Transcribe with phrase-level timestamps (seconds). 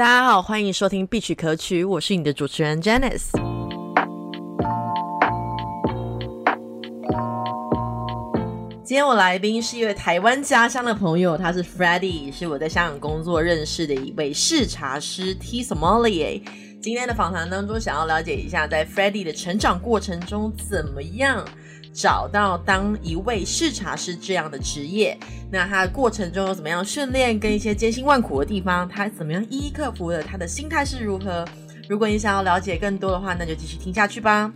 [0.00, 3.32] 大家好，欢迎收听必曲可曲，我是你的主持人 Janice。
[8.82, 16.40] 今天我来宾是一位台湾家乡的朋友，他是 Freddie，是我在香港工作认识的一位视茶师 T Somalier。
[16.80, 21.44] 今天的访谈当中，想要了解一下在 Freddie 的成长过程中怎么样。
[21.92, 25.16] 找到当一位视察师这样的职业，
[25.50, 30.22] 那他的过程中有怎么样训练，跟一些艰辛万苦的地方，他怎么样一一克服的？
[30.22, 31.44] 他的心态是如何？
[31.88, 34.52] 如果你想要了解更多的话，那就继续听下去吧。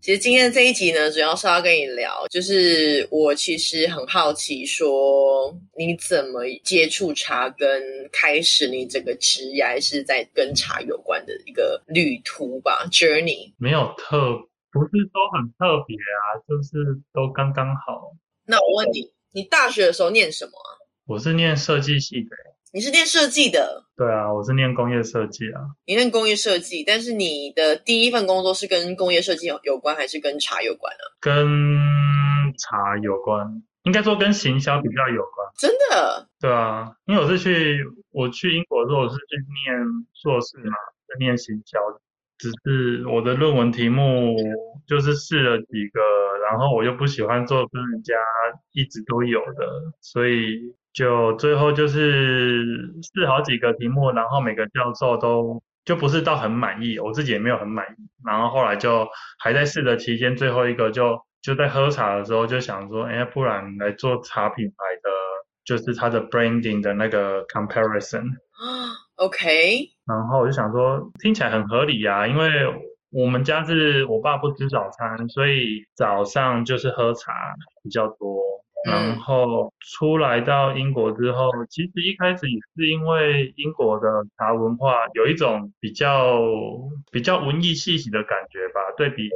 [0.00, 7.82] 其实今天的这一集呢，主要是要跟你聊，就是我其实很好奇，说你怎么接触茶，跟
[8.12, 13.50] 开始你整个职业是在跟茶有关的一个旅途吧，journey。
[13.56, 14.46] 没有特。
[14.74, 18.10] 不是都很特别啊，就是都刚刚好。
[18.44, 20.68] 那我问你，你大学的时候念什么啊？
[21.06, 22.30] 我是念设计系的。
[22.72, 23.84] 你是念设计的？
[23.96, 25.60] 对啊，我是念工业设计啊。
[25.86, 31.02] 你念工业设计，但是你的第一份工作是跟工业设计有有关，还是跟茶有关啊？
[31.20, 31.46] 跟
[32.58, 35.46] 茶有关，应该说跟行销比较有关。
[35.56, 36.28] 真的？
[36.40, 37.78] 对啊，因为我是去
[38.10, 39.78] 我去英国的时候，我是去念
[40.14, 40.74] 硕士嘛，
[41.06, 42.00] 是念行销的。
[42.38, 44.36] 只是我的论文题目
[44.86, 46.00] 就是试了几个，
[46.48, 48.14] 然后我又不喜欢做跟人家
[48.72, 52.64] 一直都有的，所以就最后就是
[53.14, 65.10] 试好几个题目，然后每个教授都就不是到很满意，我自己也没有很满意，然后后来就还在试的期间，最后一个就就在喝茶的时候就想说，哎，不然来做茶品牌的，
[65.64, 68.24] 就是它的 branding 的那个 comparison。
[69.16, 72.48] OK，然后我就想说，听起来很合理呀，因为
[73.10, 77.32] 我们家是我爸不吃早餐，所以早上就是喝茶
[77.82, 78.42] 比较多。
[78.84, 86.38] 然后出来到英国之后，其实一开始也是因为英国的茶文化有一种比较
[87.10, 89.30] 比较文艺气息的感觉吧，对比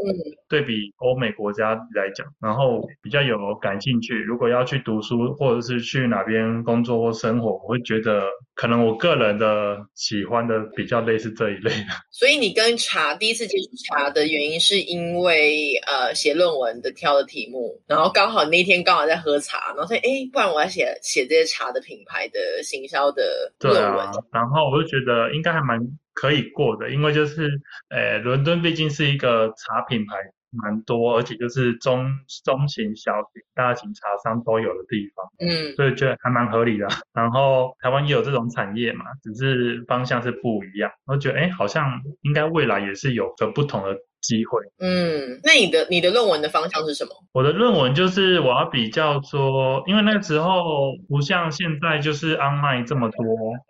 [0.48, 4.14] 对比欧美国家来讲，然后比较有感兴趣。
[4.14, 8.24] 如果要去读书或者是去哪边工作或生活，我会觉得
[8.54, 11.86] 可能我个人的喜欢的比较类似这一类的。
[12.12, 19.37] 所以你跟茶第一次接触茶的原因，是因为呃写论文的挑的题目，然后刚好那天刚好在喝。
[19.40, 24.06] 茶，然后说，哎，不然我要写写这些茶的品牌的行销的论文。
[24.32, 25.78] 然后我就觉得应该还蛮
[26.14, 27.48] 可以过的，因为就是，
[27.88, 30.16] 呃，伦敦毕竟是一个茶品牌
[30.50, 32.10] 蛮多，而且就是中
[32.44, 35.24] 中型、小型、大型茶商都有的地方。
[35.38, 36.88] 嗯，所以觉得还蛮合理的。
[37.12, 40.90] 然后台湾也有这种产业嘛，只是方向是不一样。
[41.06, 43.96] 我觉得，哎，好像应该未来也是有个不同的。
[44.28, 47.10] 机会，嗯，那你的你的论文的方向是什么？
[47.32, 53.24] 我的论文就是我要比较说，因为那个时候不像现在就是 online 这么多，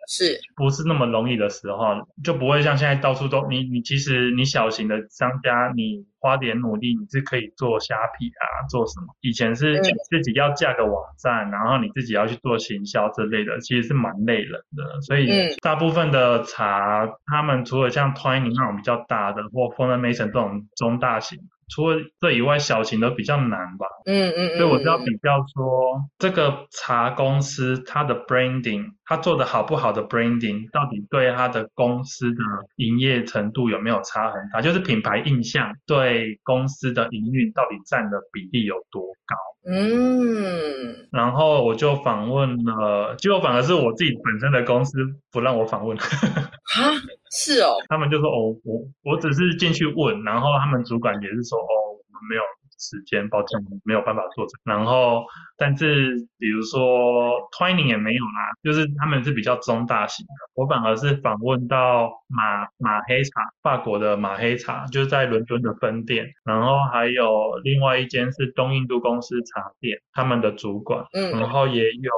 [0.09, 6.05] 是不是那么容易的时候，就不会像现在到处都你你其实你小型的商家你。
[6.19, 9.15] 花点努力，你是可以做虾皮啊，做什么？
[9.21, 15.01] 以前是自己要架个网站，然后你自己要去做行销之类的，其实是蛮累人的。
[15.01, 21.39] 所以大部分的茶，他们除了像 Twining 那种比较大的，或 f o r m a t i o n 这种中大型。
[21.69, 23.85] 除了这以外，小型的比较难吧。
[24.05, 24.57] 嗯嗯嗯。
[24.57, 32.41] 所以我就要比较说，这个茶公司它的 branding，它做的好不好的 branding，到底对它的公司的
[32.77, 34.61] 营业程度有没有差很大？
[34.61, 39.35] 就是品牌印象对公司的营运到底占的比例有多高？
[39.71, 41.07] 嗯。
[41.11, 44.97] 然后我就访问了，结果反而是我自己本身的公司
[45.31, 45.97] 不让我访问。
[46.69, 46.91] 哈？
[47.31, 52.41] 是哦，他们就说哦，我我只是进去问，然后他们主管也是说哦，我们没有
[52.79, 54.51] 时间，抱歉，我们没有办法做这。
[54.63, 55.23] 然后，
[55.57, 60.31] 但是比如说 Twining 也没有啦，就是他们是比较中大型的。
[60.55, 72.11] 我反而是访问到马马黑茶，法国的马黑茶，就是在伦敦的分店，然后还有另外一间是东印度公司茶店，他们的主管，嗯，然后也有。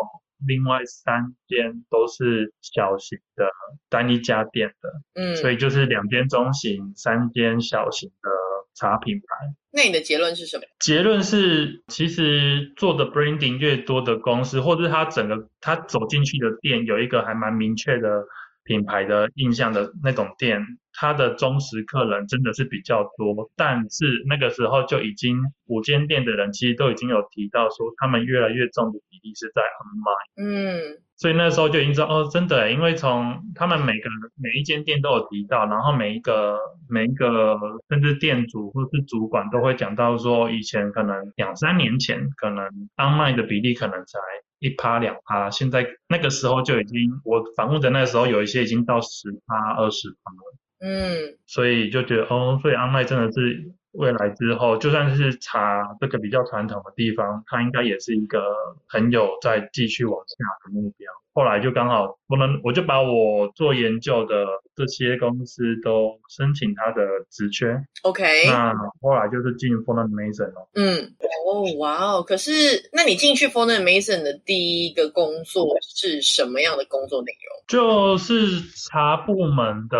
[0.46, 3.46] 另外三间都是小型的
[3.90, 8.30] 单一家店的，嗯，所以就是两间中型，三间小型的
[8.74, 9.54] 茶品牌。
[9.74, 10.63] 那你的结论是什么？
[10.80, 18.25] 结论是，其实做的 branding 越多的公司，或者是他整个他走进去的店有一个还蛮明确的
[18.63, 20.66] 品牌的印象的那种店。
[20.94, 25.38] 它的忠实客人真的是比较多，但是那个时候就已经
[25.68, 30.36] 五间店的人其实都已经有提到说，他们越来越重的比例是在 online。
[30.36, 36.57] 嗯，所以那时候就已经知道哦，真的，因为从他们每个每一间店都有提到，然后每一个
[36.90, 37.57] 每一个
[37.90, 42.66] 甚至店主或是主管都会讲到说，以前可能两三年前可能
[42.98, 44.19] online 的比例可能才
[44.62, 50.56] 一趴两趴，现在那个时候就已经，我访问的那时候有一些已经到十趴二十趴了。
[50.81, 58.42] 嗯，所以就觉得哦，所以安麦真的是未来之后，就算是查这个比较传统的地方，它应该也是一个
[58.88, 60.36] 很有在继续往下
[60.66, 61.12] 的目标。
[61.33, 64.45] 后来就刚好不能，我就把我做研究的
[64.75, 67.68] 这些公司都申请他的职缺。
[68.01, 70.69] OK，那后来就是进 f o r n Mason 了。
[70.74, 71.16] 嗯，
[71.48, 77.63] 哦，哇哦，可是那你进去 f o r n Mason 的第一个工作是什么样的工作内容？
[77.68, 79.98] 就是查部门的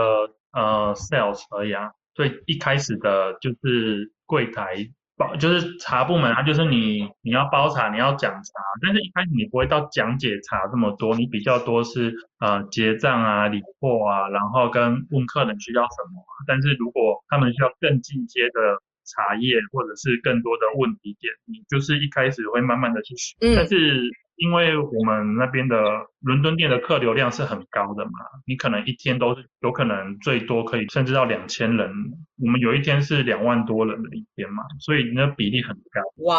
[0.54, 8.52] 呃 sales 而已啊，所以一开始的就是柜台包，就是茶部门，它就是你你要包茶，你要讲茶，
[8.82, 16.34] 但是一开始你不会到讲解茶这么多，你比较多是呃结账啊、理货啊，然后跟问客人需要什么啊。
[16.48, 23.56] 但是如果他们需要更进阶的茶叶或者是更多的问题点，你就是一开始会慢慢的去学，嗯。
[23.56, 24.02] 但是
[24.42, 25.78] 因为我们那边的
[26.20, 28.12] 伦敦店的客流量是很高的嘛，
[28.48, 31.92] 你可能一天都是有可能最多可以甚至到两千人，
[32.40, 36.36] 我们有一天是两万多人的一天嘛，所以那比例很高，哇，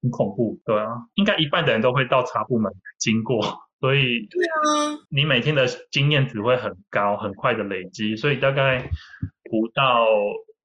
[0.00, 3.40] 很恐怖，对啊，应该一半的人都会到茶部门经过，
[3.80, 8.78] 所以对啊，你每天的经验值会很高，很快的累积，所以大概
[9.50, 10.06] 不到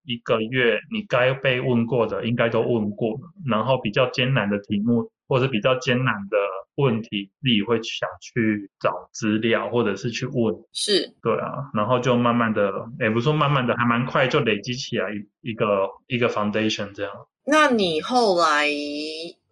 [0.08, 6.38] 一个月，你该被问过的应该都问过了，然后比较艰难的题目或者比较艰难的
[6.76, 12.72] 问题，自己会想去找资料或者是去问，是对啊，然后就慢慢的，
[13.02, 17.12] 也不是说慢慢的，还蛮快就累积起来一一个一个 foundation 这样。
[17.50, 18.68] 那你后来，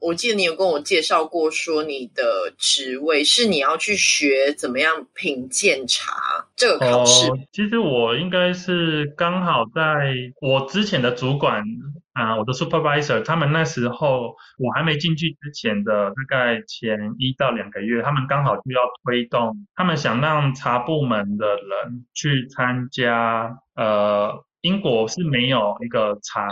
[0.01, 6.13] 我记得你有跟我介绍过，说你的职位是你要去学怎么样品鉴茶
[6.57, 7.31] 这个考试。
[7.53, 11.63] 其实我应该是刚好在我之前的主管
[12.11, 24.43] 啊、我的 supervisor，他们那时候我还没进去之前的大概前一到两个月，他们刚好就要推动，他们想让茶部门的人去参加，呃。
[24.65, 26.47] 英国是没有一个茶，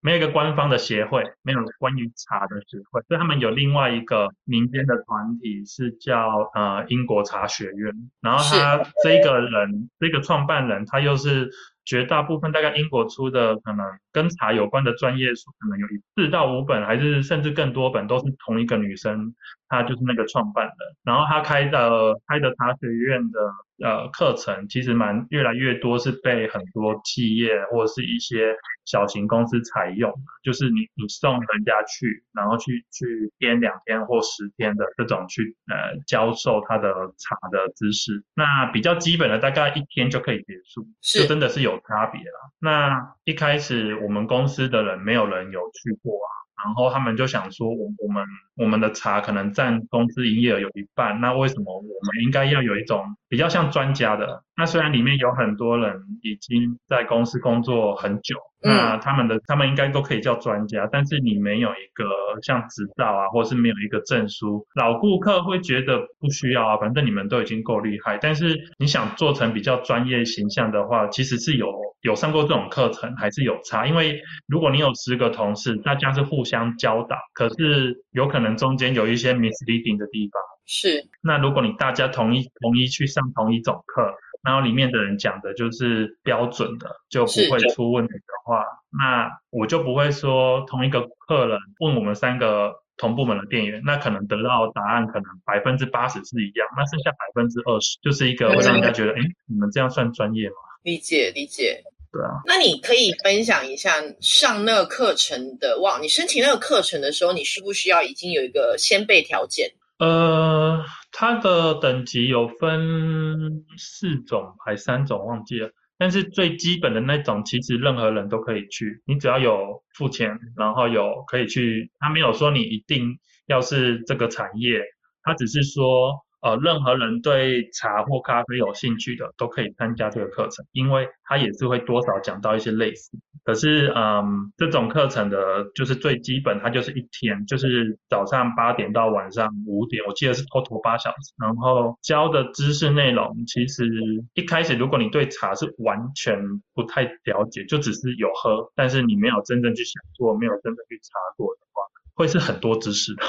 [0.00, 11.48] 没有一个官方的协会，没有关于茶的协会，所以他们有另外一个民间的团体是叫呃英国茶学院，然后他这个人，这个创办人，他又是
[11.84, 15.86] 绝大部分大概英国出的可能跟茶有关的专业书，可能有
[16.16, 19.32] 四到五本，还是甚至更多本，都是同一个女生，
[19.68, 20.74] 她就是那个创办人。
[21.04, 23.38] 然后她开的开的茶学院的
[23.82, 28.54] 呃课程，其实蛮越来越多是被很多企业或者是一些
[28.84, 38.22] 小型公司采用的，就是你你送人家去，然后去去编两天或十天的这种去呃教授他的茶的知识。
[38.34, 42.52] 那比较基本的大概一天就可以结束，就真的是有差别了。
[42.60, 46.43] 那一开始我们公司的人没有人有去过啊。
[46.62, 48.24] 然后他们就想说，我我们
[48.56, 54.42] 我们的茶可能占公司营业额有一半，那为什么我们应该要有一种比较像专家的？
[54.56, 62.04] 那虽然里面有很多人已经在公司工作很久，嗯那他们的他们应该都可以叫专家，但是你没有一个
[62.42, 68.16] 像执照啊，或是没有一个证书，老顾客会觉得不需要啊，反正你们都已经够厉害。
[68.18, 71.66] 但是你想做成比较专业形象的话，其实是有
[72.02, 73.86] 有上过这种课程，还是有差。
[73.86, 80.40] 因为如果你有十个同事，大家是互相教导，可是有可能中间有一些 misleading 的地方。
[80.66, 84.14] 是那如果你大家同一同一去上同一种课，
[84.44, 100.54] 然后里面的人讲的就是标准的，就不会出问题的话，那我就不会说同一个客人问我们三个同部门的店员，那可能得到答案可能百分之八十是一样，那剩下百分之二十就是一个会让人家觉得，哎、你们这样算专业吗？
[100.82, 101.82] 理解理解。
[102.12, 105.98] 对啊，那你可以分享一下上那个课程的哇？
[106.00, 109.72] 你申请那个课程的时候，你需不需要已经有一个先备条件？
[110.04, 115.70] 呃，它的等级有分四种还三种，忘记了。
[115.96, 121.90] 但是最基本的那种，其实任何人都可以去，你只要有付钱，然后有可以去。
[122.00, 124.82] 他没有说你一定要是这个产业，
[125.22, 133.16] 他只是说，呃，任何人对茶或咖啡有兴趣的都可以参加这个课程，因为他也是会多少讲到一些类似。
[133.44, 141.34] 可是，嗯，这种课程的就是最基本，它就是一天，就是早上八点到晚上五点，我记得是 total 八小时。
[141.38, 143.84] 然后教的知识内容，其实
[144.32, 146.40] 一开始如果你对茶是完全
[146.72, 151.82] 不太了解，就只是有喝，但是你没有真正去想做，没有真正去查过的话，
[152.14, 153.22] 会是很多知识的。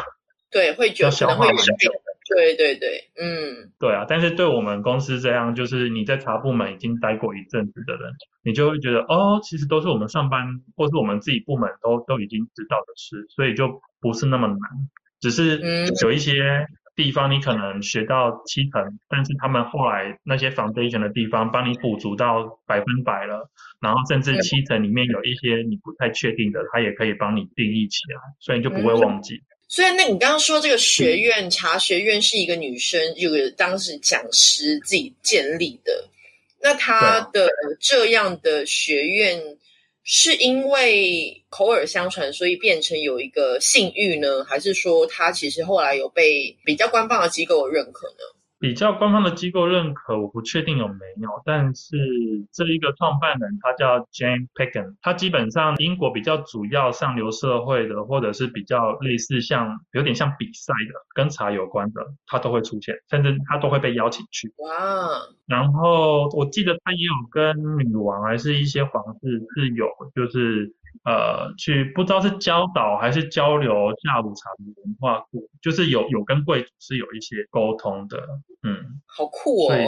[0.56, 1.92] 对，会觉得可要消能会有化蛮久
[2.28, 10.48] 对对对，嗯，对啊，但是对我们公司这样，就是你在茶部门已经待过一阵子的人，你就会觉得哦，其实都是我们上班
[10.78, 14.58] 或是我们自己部门都都已经知道的事，所以就不是那么难。
[15.20, 15.60] 只是
[16.02, 29.42] 有一些地方你可能学到七成，但是他们后来那些 foundation 的地方帮你补足到百分百了，然后甚至七成里面有一些你不太确定的，他也可以帮你定义起来，所以你就不会忘记。
[29.68, 36.08] 所以，那你刚刚说这个学院茶学院是一个女生，就是当时讲师自己建立的。
[36.62, 39.58] 那她的这样的学院，
[40.04, 44.44] 是因为口耳相传，所以变成有一个信誉呢？
[44.46, 48.35] 还是说她其实后来有被比较官方的机构认可呢？
[48.66, 51.96] 比较官方的机构认可，我不确定有没有，但是
[52.52, 64.52] 这一个创办人他叫 Jane Pagan，他基本上英国比较主要上流社会的，或者是比较类似像有点像比赛的，跟茶有关的，他都会出现，甚至他都会被邀请去。
[64.58, 64.72] 哇！
[65.46, 70.74] 然后我记得他也有跟女王还是一些皇室是有，就是。
[71.04, 78.18] 呃，去不知道是教导还是交流下午茶的文化过，就是有有跟贵族是有一些沟通的，
[78.64, 79.68] 嗯，好酷哦。
[79.68, 79.86] 所以，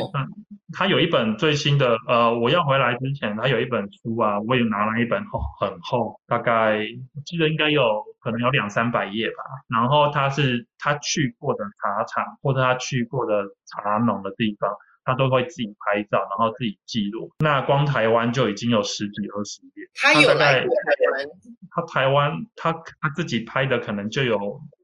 [0.74, 6.80] 他有一本最新的，呃，我要回来之前，他有一本书啊，我也拿了一本厚很厚，大概
[7.16, 9.44] 我记得应该有可能有两三百页吧。
[9.68, 14.70] 然后他是他去过的茶厂或者他去过的茶农的地方。
[15.08, 17.32] 他都会自己拍照，然后自己记录。
[17.40, 19.88] 那光台湾就已经有十几二十页。
[19.96, 21.30] 他有来过台湾？
[21.72, 24.38] 他台湾，他他自己拍的可能就有，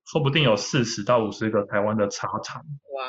[0.06, 2.64] 说不定有四十到五十个台湾的茶厂。
[2.96, 3.06] 哇，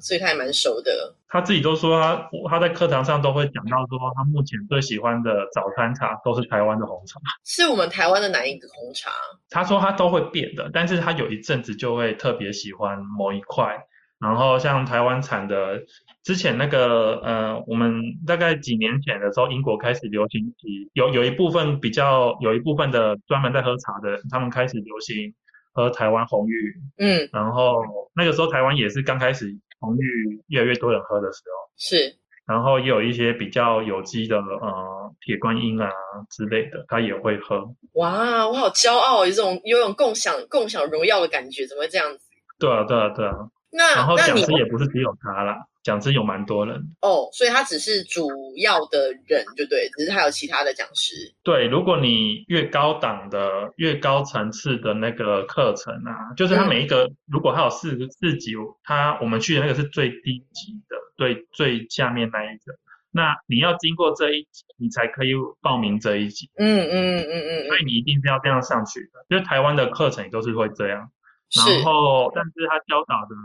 [0.00, 1.14] 所以他还蛮熟的。
[1.28, 7.20] 他自己都说，他他在课堂上都会讲到说，他目前最喜欢的早餐茶都是台湾的红茶。
[7.44, 9.10] 是我们台湾的哪一个红茶？
[9.50, 13.76] 他说他都会变的，但是他有一阵子就会特别喜欢某一块。
[14.18, 15.82] 然后像台湾产的。
[16.26, 25.32] 之前那个呃，我们大概几年前的时候，英国开始流行起有有一部分比较有一部分的专门在喝茶的，他们开始流行
[25.72, 27.80] 喝台湾红玉，嗯，然后
[28.12, 35.88] 那个时候台湾也是刚开始红玉越来越多人喝的时候，是，然后也有一些比较有机的呃铁观音啊
[36.28, 37.72] 之类的，他也会喝。
[37.92, 42.24] 哇，我好骄傲，有种有种共享共享荣耀的感觉，怎么会这样子？
[42.58, 43.48] 对啊，对啊，对啊。
[43.70, 45.66] 那然后讲师也不是只有他啦。
[45.86, 51.14] 讲师有蛮多人哦，所以他只是主要的人，就对，只是还有其他的讲师。
[51.44, 62.74] 对，如果你越高档的、越高层次的那个课程啊，就是他每一个，如果他有四四级，他我们去的那个是最低级的，对，最下面那一个，
[63.12, 66.50] 那你要经过这一级，你才可以报名这一级。
[66.58, 71.12] 嗯嗯嗯嗯，所以你一定是要这样上去的，就是台湾的课程都是会这样。
[71.54, 73.36] 然后，但是他教导的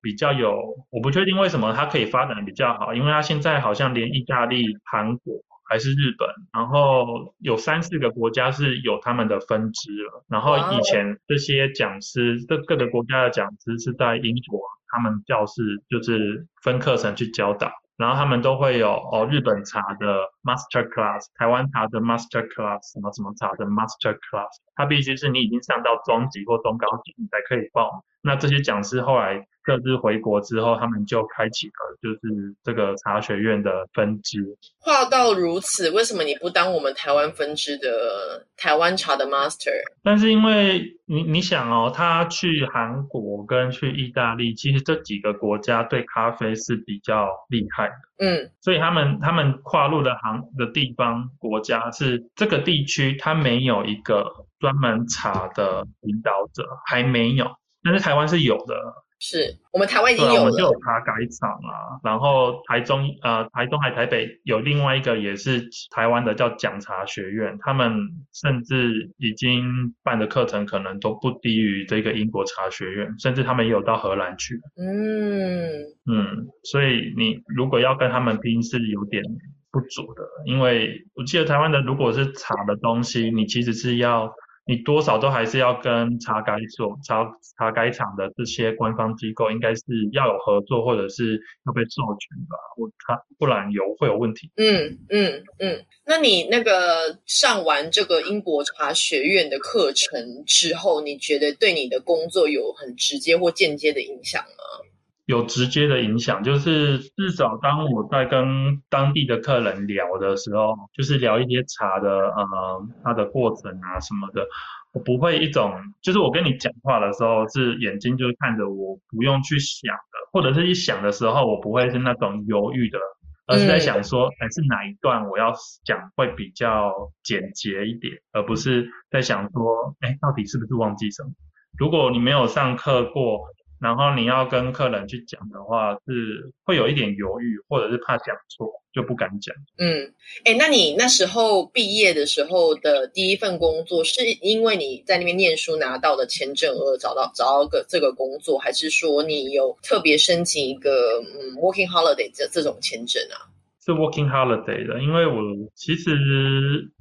[0.00, 0.56] 比较有，
[0.90, 5.34] 我不确定为什么他可以发展的比较好，因为他现在好像连意大利、韩国
[5.68, 10.24] 还是日本，然后有三四个国家是有他们的分支了。
[10.28, 17.70] 然后以前这些讲师，各各个国家的讲师是在英国，他们教室就是分课程去教导。
[18.00, 28.02] 然后他们都会有哦，日本茶的 master class，台湾茶的 master class，什么什么茶的 master class，它必须是你已经上到中级或中高级，你才可以报。
[28.22, 29.46] 那这些讲师后来。
[29.62, 31.72] 各自回国之后，他们就开启了
[32.02, 34.38] 就是这个茶学院的分支。
[34.80, 39.70] 话到如此，为什么你不当我们台湾分支的台湾茶的 master？
[40.02, 47.94] 但是因为你你想哦，他去韩国跟去意大利，其实这几个国家对咖啡是比较厉害的。
[48.24, 54.24] 嗯，所以他们他们跨入的行的地方国家是这个地区，它没有一个
[54.58, 57.46] 专门茶的领导者，还没有。
[57.82, 58.74] 但是台湾是有的。
[59.22, 62.00] 是我们台湾已经有了，我们就有茶改厂啊。
[62.02, 65.62] 然后台中呃，台中还台北有另外一个也是
[65.94, 67.92] 台湾的叫讲茶学院，他们
[68.32, 74.58] 甚至已经办的课程可能都不低于这个英国茶学院，甚至他们也有到荷兰去。
[74.78, 75.68] 嗯
[76.10, 79.22] 嗯，所以你如果要跟他们拼是有点
[79.70, 84.32] 不足的，因为我记得台湾的如果是茶的东西，你其实是要。
[84.66, 87.26] 你多少都还是要跟茶改所、茶
[87.58, 92.56] 茶改厂的这些官方机构，应该是要有合作，或者是要被授权吧？
[92.76, 94.50] 我他不然有会有问题。
[94.56, 95.84] 嗯嗯嗯。
[96.06, 104.86] 那你那个上完这个英国茶学院的课程之后，你觉得对你的工作有很直接或间接的影响吗？
[105.30, 114.44] 有直接的影响，就是至少当我在跟当地的客人聊的时候，就是聊一些茶的呃它的过程啊什么的，
[114.92, 115.72] 我不会一种，
[116.02, 122.98] 就是我跟你讲话的时候是眼睛就是看着我，不用去想的，或者是一想的时候，我不会是那种犹豫的，
[123.46, 131.30] 而是在想说，还是哪一段我要讲会比较简洁一点，而不是在想说，哎，到底是不是忘记什么？
[131.78, 133.46] 如果你没有上课过，
[133.80, 139.56] 然后你要跟客人去讲的话，是会有一点犹豫，或者是怕讲错，就不敢讲。
[139.78, 140.12] 嗯，
[140.44, 153.48] 哎，那你那时候毕业的时候的第一份工作，是因为你在那边念书拿到的签证而找到找到个这个工作，还是说你有特别申请一个嗯 working holiday 这这种签证啊？
[153.82, 155.40] 是 working holiday 的，因为我
[155.74, 156.10] 其实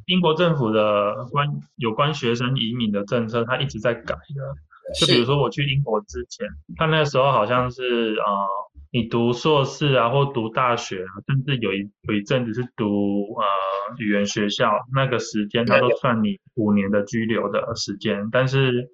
[0.06, 1.46] 英国政府的关
[1.76, 4.56] 有关学生移民的政策，它一直在改的。
[5.00, 8.26] 就比如说我去英国之前，他那时候好像是啊，
[8.92, 13.46] 你读硕士啊，或读大学啊，甚至有一有一阵子是读呃
[14.00, 18.30] 语言学校，那个时间他都算你五年的居留的时间。
[18.32, 18.88] 但是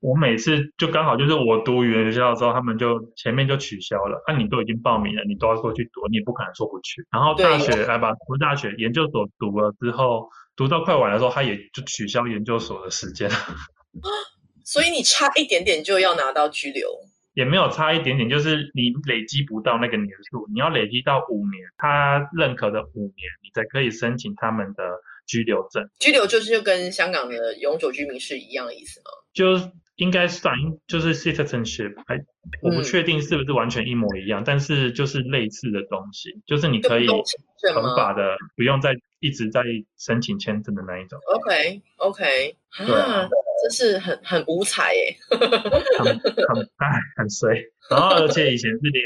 [0.00, 4.22] 我每次就刚好就是我读语言学校的时候，他们就前面就取消了。
[4.26, 7.06] 那你都已经报名了，你都要过去读，你也不可能说不去。
[7.10, 13.30] 然后大学来吧，读大学研究所读了之后，读到快完的时候，他也就取消研究所的时间。
[14.64, 16.88] 所以你差一点点就要拿到居留，
[17.34, 24.82] 也没有差一点点，就是你累积不到那个年数，你要累积到五年，他认可的五年，你才可以申请他们的
[25.26, 25.88] 居留证。
[25.98, 29.06] 居留就是就跟香港的永久居民是一样的意思吗？
[29.32, 30.54] 就应该算，
[30.86, 32.18] 就是 citizenship，还
[32.60, 39.62] 我不确定是不是完全一模一样，但是就是类似的东西，就是你可以合法的，不用再一直在
[39.98, 41.18] 申请签证的那一种。
[41.34, 43.28] OK OK，啊。
[43.62, 45.16] 真是很很无才耶，
[45.98, 47.54] 很很哎很衰。
[47.90, 49.04] 然后而且以前是连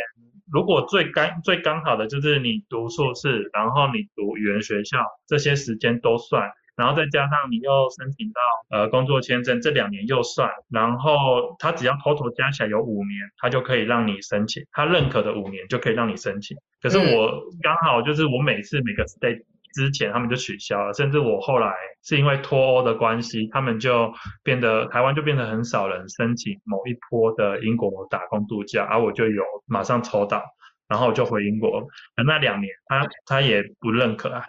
[0.52, 16.56] 如果最刚最刚好的就是你读硕士，然后你读语言学校这些时间都算，然后再加上你又申请到呃工作签证这两年又算，然后他只要 total 加起来有五年，他就可以让你申请，他认可的五年就可以让你申请。
[16.80, 19.42] 可是我刚好就是我每次每个 state。
[19.76, 24.10] 之前他们就取消了，甚至我后来是因为脱欧的关系，他们就
[24.42, 30.42] 变得台湾就变得很少人申请某一波的英国打工度假，而我就有马上抽到，
[30.88, 31.86] 然后我就回英国，
[32.26, 34.42] 那两年他他也不认可啊。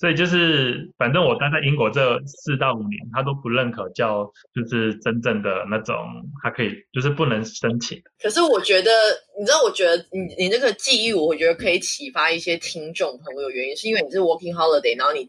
[0.00, 5.94] 所以就是，反正我待在英国这四到五年，他都不认可叫就是真正的那种，
[6.42, 8.00] 他可以就是不能申请。
[8.18, 8.90] 可是我觉得，
[9.38, 13.50] 你知道，我觉得你你这个际遇，我觉得可以启发一些听众朋友。
[13.50, 15.28] 原因是因为你是 working holiday，然后你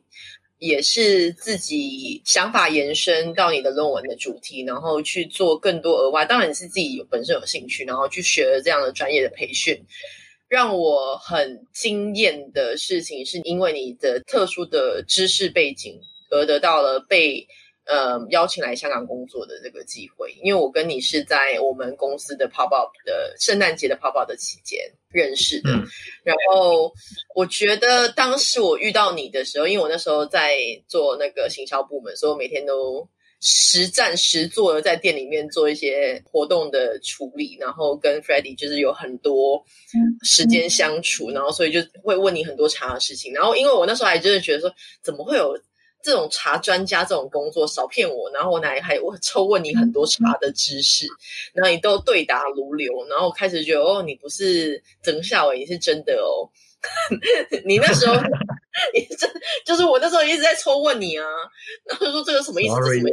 [0.57, 6.23] 也是自己想法延伸到你的论文的主题，然后去做更多额外。
[6.23, 9.77] 当然你是自己有本身有兴趣，然后去学了这样的专业的培训。
[10.51, 15.97] 让我很惊艳的事情，是因为你的特殊的知识背景
[16.29, 17.47] 而得到了被
[17.85, 20.35] 呃邀请来香港工作的这个机会。
[20.43, 24.77] 因为我跟你是在我们公司的 pop up 的圣诞节的 pop up 的期间
[25.09, 25.71] 认识的。
[26.25, 26.91] 然后
[27.33, 33.07] 我觉得当时我遇到你的时候，因为我那时候在做那个行销部门，所以我每天都。
[33.43, 39.65] 实战实做的在店里面做一些活动的处理，然后跟 f r e d d y 就是有很多
[40.21, 43.34] 时间相处，然后所以就会问你很多茶的事情。
[43.34, 45.60] 然后因为我那时候还真的觉得说，怎么会有
[46.04, 47.65] 这种茶专家这种工作？
[47.65, 48.30] 少骗我！
[48.32, 51.08] 然后我奶还我抽问你很多茶的知识，
[51.54, 52.93] 然后你都对答如流。
[53.10, 56.45] 然后我开始觉得哦，你不是整下尾，你是真的哦。
[57.65, 58.15] 你那时候。
[58.95, 59.27] 你这
[59.65, 61.25] 就是我那时候一直在抽问你啊，
[61.89, 62.75] 然后说这个什么意思？
[62.75, 63.07] 什么意思？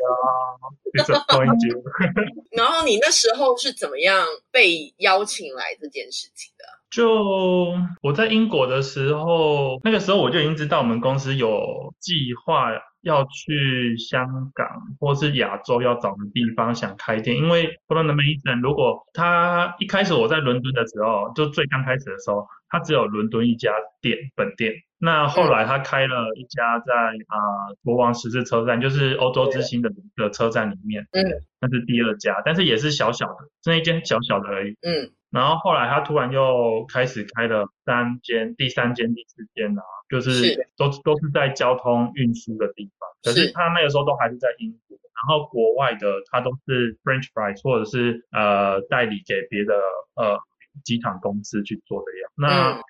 [2.56, 6.64] 然后你那时候是怎么样被邀请来这件事情的？
[6.90, 12.70] 就我在英国的时候，那个时候我就已经知道我们公司有计划
[13.02, 14.66] 要去香港
[14.98, 24.72] 或是亚洲要找的地方想开店，因为 b r o n Mason 如果他一开始我在伦敦的时候，就最刚开始的时候，他只有伦敦一家店本店。
[25.00, 26.92] 那后来他开了一家在
[27.28, 31.22] 啊国王十字车站，就是欧洲之星的的车站里面，嗯，
[31.60, 35.12] 那是第二家，但是也是小小的，那一间小小的而已，嗯。
[35.30, 49.74] 然后后来他突然又开始开了三间，第三间、第四间啊，就是都都是在交通运输的地方，可是他那个时候都还是在英国，然后国外的他都是 French fries 或者是呃代理给别的
[50.16, 50.40] 呃
[50.82, 52.82] 机场公司去做的样，那。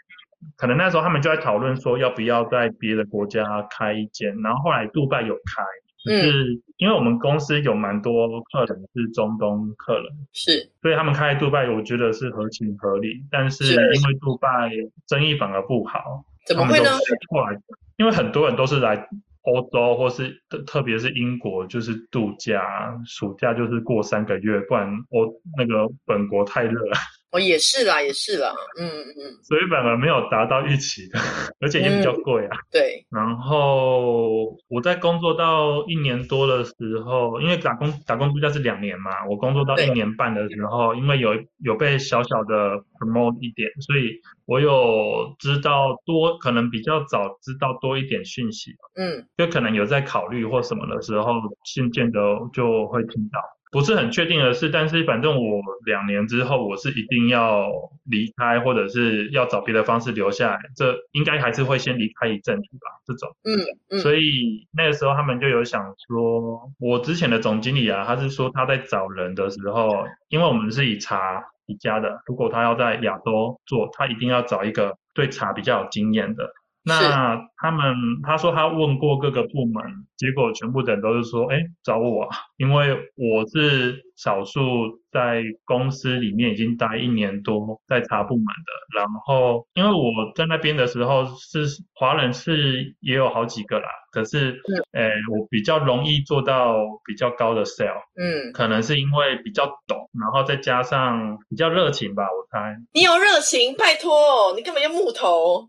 [0.56, 5.62] 可能那时候他们就在讨论说要不要在别的国家开一间，然后后来杜拜有开，
[6.04, 13.24] 是因为我们公司有蛮多客人是中东客人，是，所以他们开杜拜，我觉得是合情合理。
[13.30, 14.70] 但是因为杜拜
[15.08, 16.90] 生意反而不好，怎么会呢？
[17.30, 17.58] 后来
[17.96, 19.08] 因为很多人都是来
[19.42, 22.62] 欧洲或是特别是英国，就是度假，
[23.06, 26.96] 暑假就是过三个月，不然我那个本国太热了。
[27.30, 31.18] 哦，也是啦，也是啦，嗯嗯，所以反而没有达到预期的，
[31.60, 32.56] 而且也比较贵啊。
[32.70, 33.04] 对。
[33.12, 36.72] 然后我在工作到一年多的时
[37.04, 48.70] 候，因为打工打工度假是两年嘛，我工作到一年半的时候，因为有有被小小的 promote 一点，所以我有知道多，可能比较早知道多一点讯息。
[48.96, 49.26] 嗯。
[49.36, 51.34] 就可能有在考虑或什么的时候，
[51.74, 52.18] 渐渐的
[52.54, 53.38] 就会听到。
[53.70, 57.68] 不是很确定的事，但是反正我两年之后我是一定要
[58.04, 60.58] 离开，或者是要找别的方式留下来。
[60.74, 63.28] 这应该还是会先离开一阵子吧，这种。
[63.44, 63.58] 嗯
[63.90, 63.98] 嗯。
[64.00, 76.50] 所以那个时候他们就有想说，我之前的总经理啊，他是说他在找人的时候，因为我们是以茶起家的，如果他要在亚洲做，他一定要找一个对茶比较有经验的。
[76.88, 79.84] 那他们他说他问过各个部门，
[80.16, 88.98] 结果全部的人都是说，哎，找我，因为我是少数在公司里面已经待一年多在茶部门的。
[88.98, 94.60] 然后因为我在那边的时候是华人是也有好几个啦，可是，
[94.92, 96.74] 哎，我比较容易做到
[97.04, 102.76] 比较高的 sale，嗯，可能是因为比较懂，然后再加上比较热情吧，我猜。
[102.92, 105.68] 你有热情，拜托，你根本就木头。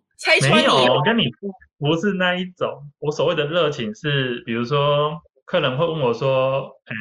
[0.51, 2.83] 没有，我跟你不不是那一种。
[2.99, 6.93] 我所谓的热情是，比如说客人会问我说：“哎，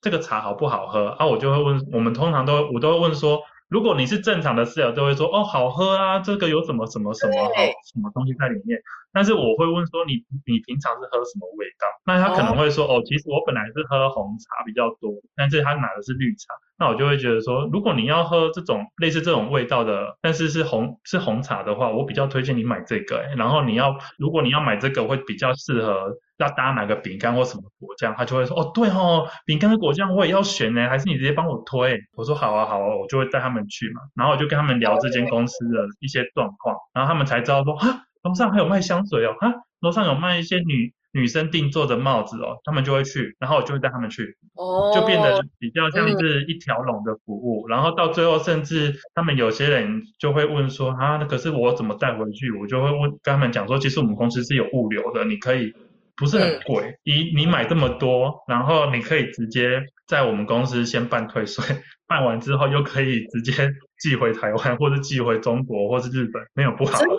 [0.00, 1.80] 这个茶好不好喝？”啊，我就会问。
[1.92, 3.40] 我们通常都我都会问说。
[3.68, 7.50] 如果你是正常的室友，都会说哦好喝啊，这个有什么什么什么好
[7.82, 8.78] 什么东西在里面。
[9.12, 11.90] 但是我会问说你你平常是喝什么味道？
[12.06, 16.54] 那他可能会说哦，其实我本来是喝红茶比较多，但是他拿的是绿茶。
[16.78, 23.22] 那我就会觉得说，如果你要喝这种类似这种味道的，但是是红是红茶的话，我比较推荐你买这个。
[23.36, 26.16] 然后你要如果你要买这个，会比较适合。
[26.38, 31.98] 要搭哪个饼干或什么果酱，他就会说哦对哦，饼干的果酱我也要选呢，还是你直接帮我推？
[32.14, 52.50] 我说好啊好啊，我就会带他们去嘛，然后我就跟他们聊这间公司的一些状况，然后他们才知道说哈，楼上还有卖香水哦，哈，楼上有卖一些女女生定做的帽子哦，他们就会去，然后我就会带他们去，哦，就变得比较像是一条龙的服务，然后到最后甚至他们有些人就会问说啊，那可是我怎么带回去？
[52.52, 55.74] 我就会问跟他们讲说，其实我们公司是有物流的，你可以。
[56.18, 61.62] 不是很贵，你你买这么多，然后你可以直接在我们公司先办退税，
[62.08, 63.52] 办完之后又可以直接
[63.98, 66.98] 寄回台湾，或者寄回中国，或是日本，没有不好。
[67.00, 67.16] 真的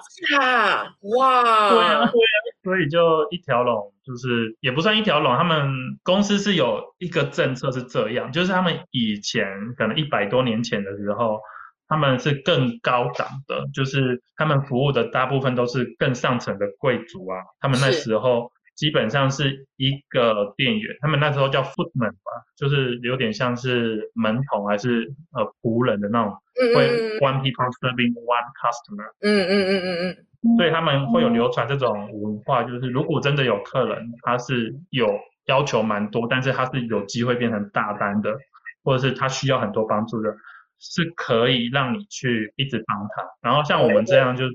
[1.15, 1.69] 哇！
[1.69, 2.36] 对啊，对啊，
[2.67, 5.37] 所以就一条龙，就是也不算一条龙。
[5.37, 5.71] 他们
[6.03, 11.39] 公司是有一个政策是这样，就是他们以前可能一百多年前的时候，
[11.87, 18.51] 他们是更高档的，就是他们服务的大部分都是更上层的贵族啊，他们那时候。
[18.77, 26.31] 基本上是一个店员，他们那时候叫 footman 吧，就是有点像是门童还是呃仆人的那种，
[26.75, 26.87] 会
[27.19, 29.09] one people serving one customer。
[29.21, 30.57] 嗯嗯嗯嗯嗯。
[30.57, 38.37] 所以他们会有流传这种文化，就是如果真的有客人，他是有要求蛮多，但是他是有机会变成大单的，
[38.83, 40.29] 或者是他需要很多帮助的，
[40.77, 43.25] 是可以让你去一直帮他。
[43.41, 44.53] 然后像我们这样就是。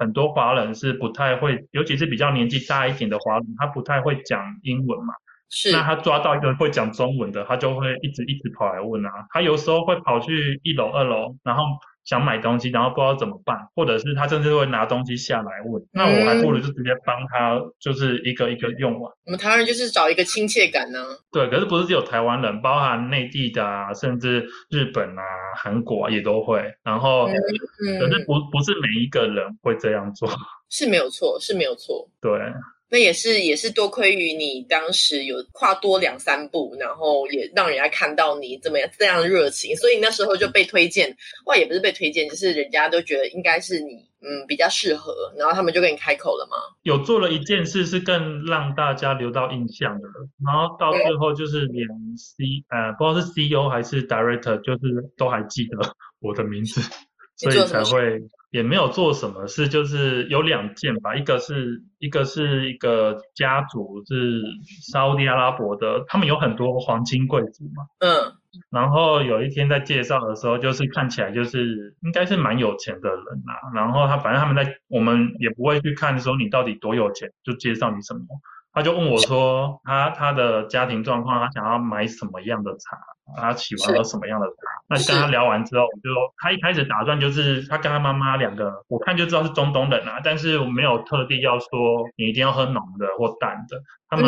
[0.00, 5.14] 很多华人是不太会，尤其是比较年纪大一点的华人，他不太会讲英文嘛。
[5.48, 5.70] 是。
[5.70, 9.10] 那他抓到一个会讲中文的，他就会一直一直跑来问啊。
[9.30, 11.62] 他有时候会跑去一楼、二楼，然后。
[12.10, 19.02] 想买东西，然后不知道怎么办，或者是他甚至会拿东西下来问，那我还不如就直接帮他，就是一个一个用完。
[19.26, 20.98] 我们台湾人就是找一个亲切感呢。
[21.30, 25.22] 对，可是不是只有台湾人，包含内地的啊，甚至日本啊、
[25.56, 26.60] 韩国啊也都会。
[26.82, 30.28] 然后，可是不不是每一个人会这样做，
[30.68, 32.08] 是没有错，是没有错。
[32.20, 32.32] 对。
[32.90, 46.56] 那也是也是多亏于你当时有跨多两三步，然后也让人家看到你怎么样这样热情，所以那时候就被推荐，哇也不是被推荐，就是人家都觉得应该是你嗯比较适合，然后他们就跟你开口了吗？
[46.82, 50.08] 有做了一件事是更让大家留到印象的，
[50.44, 56.80] 然后到最后就是连 C 呃不知道是 CEO 还是 Director，就是都还记得我的名字，
[57.36, 58.20] 所以才会。
[58.50, 64.42] 也没有做什么事，就是有两件吧，一个是一个是一个家族是
[64.90, 67.84] 沙地阿拉伯的，他们有很多黄金贵族嘛。
[68.00, 68.34] 嗯。
[68.68, 73.52] 然后有一天在介绍的时候，就是看起来就是应该是蛮有钱的人呐。
[73.72, 78.20] 然后他反正他们在我们也不会去看说你到底多有钱，就介绍你什么。
[78.72, 82.96] 他就问我说，他他的家庭状况，他想要买什么样的茶，
[83.36, 84.54] 他喜欢喝什么样的茶。
[84.88, 91.68] 那跟他聊完之后，我就他一开始打算就是他跟他妈妈两个，我看就知道是中东人啊，但是我没有特地要说
[92.16, 93.82] 你一定要喝浓的或淡的。
[94.08, 94.24] 他们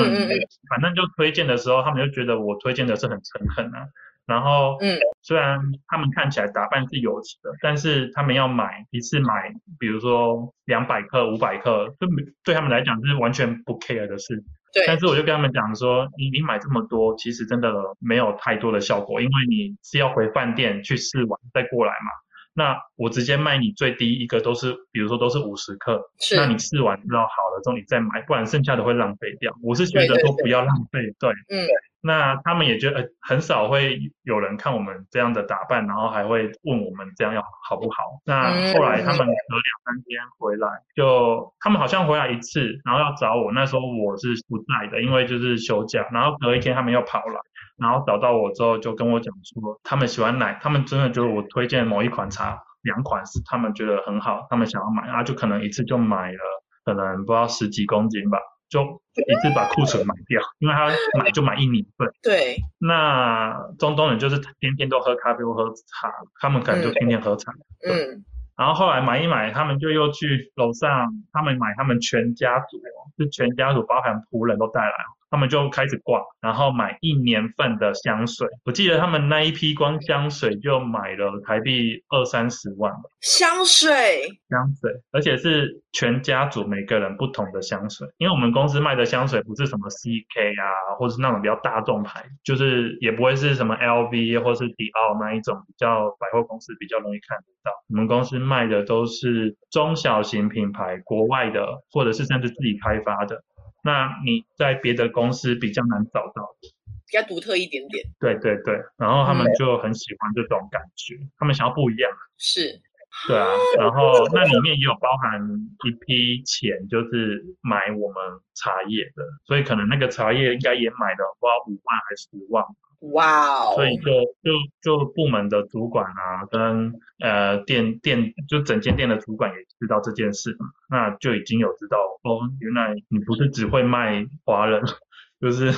[0.68, 3.86] 反正就推荐的时候，他们就觉得我推荐的是很诚恳啊。
[4.24, 5.58] 然后，嗯，虽然
[5.88, 12.08] 他们看起来打扮是有钱的，但是他们要买一次买，比如说两百克、五百克，对
[12.44, 14.42] 对他们来讲是完全不 care 的事。
[14.72, 22.10] 对，但是我就跟他们讲说，你你买这么多，其实真的没有太多的效果，因为你是要回饭店去试完再过来嘛。
[22.54, 26.00] 那我直接卖你最低一个都是，比如说都是五十克，
[26.36, 29.52] 那你试完之后好了之后你再买，不然剩下的会浪费掉。
[29.62, 31.66] 我是觉得说不要浪费，对，嗯。
[32.04, 38.20] 那他们也觉得很少会有人看我们这样的打扮，然后还会问我们这样要好不好。
[38.24, 46.04] 那后来他们隔两三天回来，就他们好像回来一次，然后要找我，那时候我是不在的，因为就是休假。
[46.12, 47.40] 然后隔一天他们又跑来，
[47.78, 56.38] 然后找到我之后就跟我讲说，他们喜欢奶，他们真的就是我推荐某一款茶，两款是他们觉得很好，他们想要买，然后就可能一次就买了，
[56.84, 58.38] 可能不知道十几公斤吧。
[58.72, 58.80] 就
[59.28, 62.10] 一次把库存买掉，因为他买就买一年份。
[62.22, 62.56] 对。
[62.78, 67.52] 那中东人就是天天都喝咖啡或喝茶，他们可能就天天喝茶。
[67.86, 68.24] 嗯。
[68.56, 72.80] 然后后来买一买，他们就又去楼上，他们买他们全家族，
[73.18, 74.94] 就全家族包含仆人都带来。
[75.32, 78.46] 他们就开始挂，然后买一年份的香水。
[78.66, 83.00] 我记得他们那一批光香水就买了台币二三十万吧。
[83.22, 88.06] 香水，香水，而且是全家族每个人不同的香水。
[88.18, 97.72] 因为我们公司卖的香水不是什么 CK 啊，或者是那种比较大众牌，就是也不会是什么 LV 或是迪奥那一种比较百货公司比较容易看得到。
[97.88, 103.42] 我们公司卖的都是中小型品牌，国外的，或者是甚至自己开发的。
[103.82, 108.06] 那你在别的公司比较难找到，比较独特一点点。
[108.20, 112.10] 对对对，然后他们就很喜欢这种感觉，他们想要不一样。
[112.38, 112.80] 是，
[113.28, 113.46] 对啊，
[113.78, 115.40] 然后那里面也有包含
[115.86, 118.16] 一批钱，就是买我们
[118.54, 122.64] 茶叶的，所以可能那个茶叶应该也买了不知道五万还是十万。
[123.12, 123.74] 哇哦！
[123.74, 124.10] 所以就
[124.42, 130.56] 就就部门的主管啊，跟呃店店就整间店的主管也知道这件事，
[130.88, 134.82] 那就已经有知道哦，原来你不是只会卖华人，
[135.40, 135.72] 就是。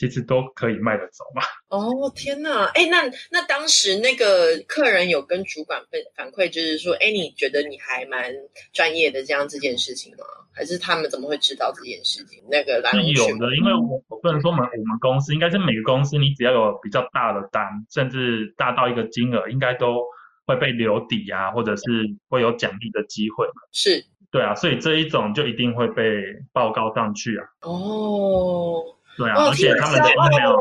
[0.00, 1.42] 其实都可以卖得走嘛。
[1.68, 8.32] 哦天哪，哎，那那当时那个客人有跟主管反反馈，就是说，哎，你觉得你还蛮
[8.72, 10.24] 专业的这样这件事情吗？
[10.54, 12.42] 还是他们怎么会知道这件事情？
[12.50, 20.02] 那个是有的，因为我我不能说我们我们公司，应该是每个公司，你只要有比较大的单，甚至大到一个金额，应该都
[20.46, 21.82] 会被留底啊，或者是
[22.30, 23.46] 会有奖励的机会。
[23.70, 27.44] 是，对啊，所以这一种就一定会被报告上去啊。
[27.60, 28.96] 哦。
[29.20, 30.56] 对啊，而且他们的 email，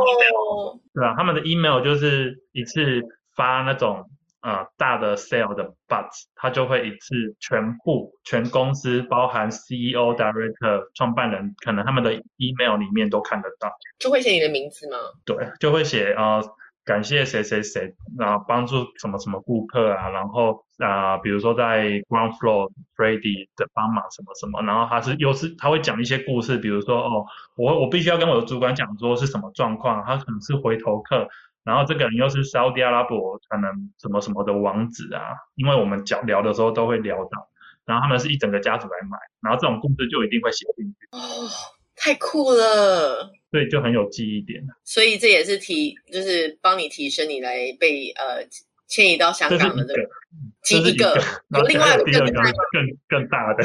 [0.93, 3.01] 对啊，他们的 email 就是一次
[3.33, 4.03] 发那种
[4.41, 14.97] 呃大的 sale 的 but，他就会一次全部全公司包含 CEO、Director、创办人，可能他们的 email 里面都看得到，就会写你的名字吗？
[15.25, 16.41] 对，就会写啊。
[16.89, 27.23] 感谢谁谁谁然后，帮助什么什么顾客啊，然后啊，比如说在 ground floor Freddy 的帮忙什么什么，然后他是又是他会讲一些故事，比如说哦，
[27.55, 31.27] 我我必须要跟我的主管讲说是什么状况，他可能是回头客，
[31.63, 33.69] 然后这个人又是 Saudi 阿拉伯可能
[34.01, 35.21] 什么什么的王子啊，
[35.53, 37.49] 因为我们讲聊的时候都会聊到，
[37.85, 41.07] 然后他们是一整个家族来买，然后这种故事就一定会写进去。
[41.11, 41.19] 哦。
[42.01, 48.45] 太酷了，对，就很有记忆点所以这也是提，就是帮你提升你来被呃
[48.87, 50.09] 迁移到香港的这个，
[50.63, 51.15] 第一个。
[51.49, 52.31] 有另外第二个
[52.71, 53.63] 更更大的，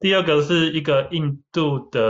[0.00, 2.00] 第二个是一个印度的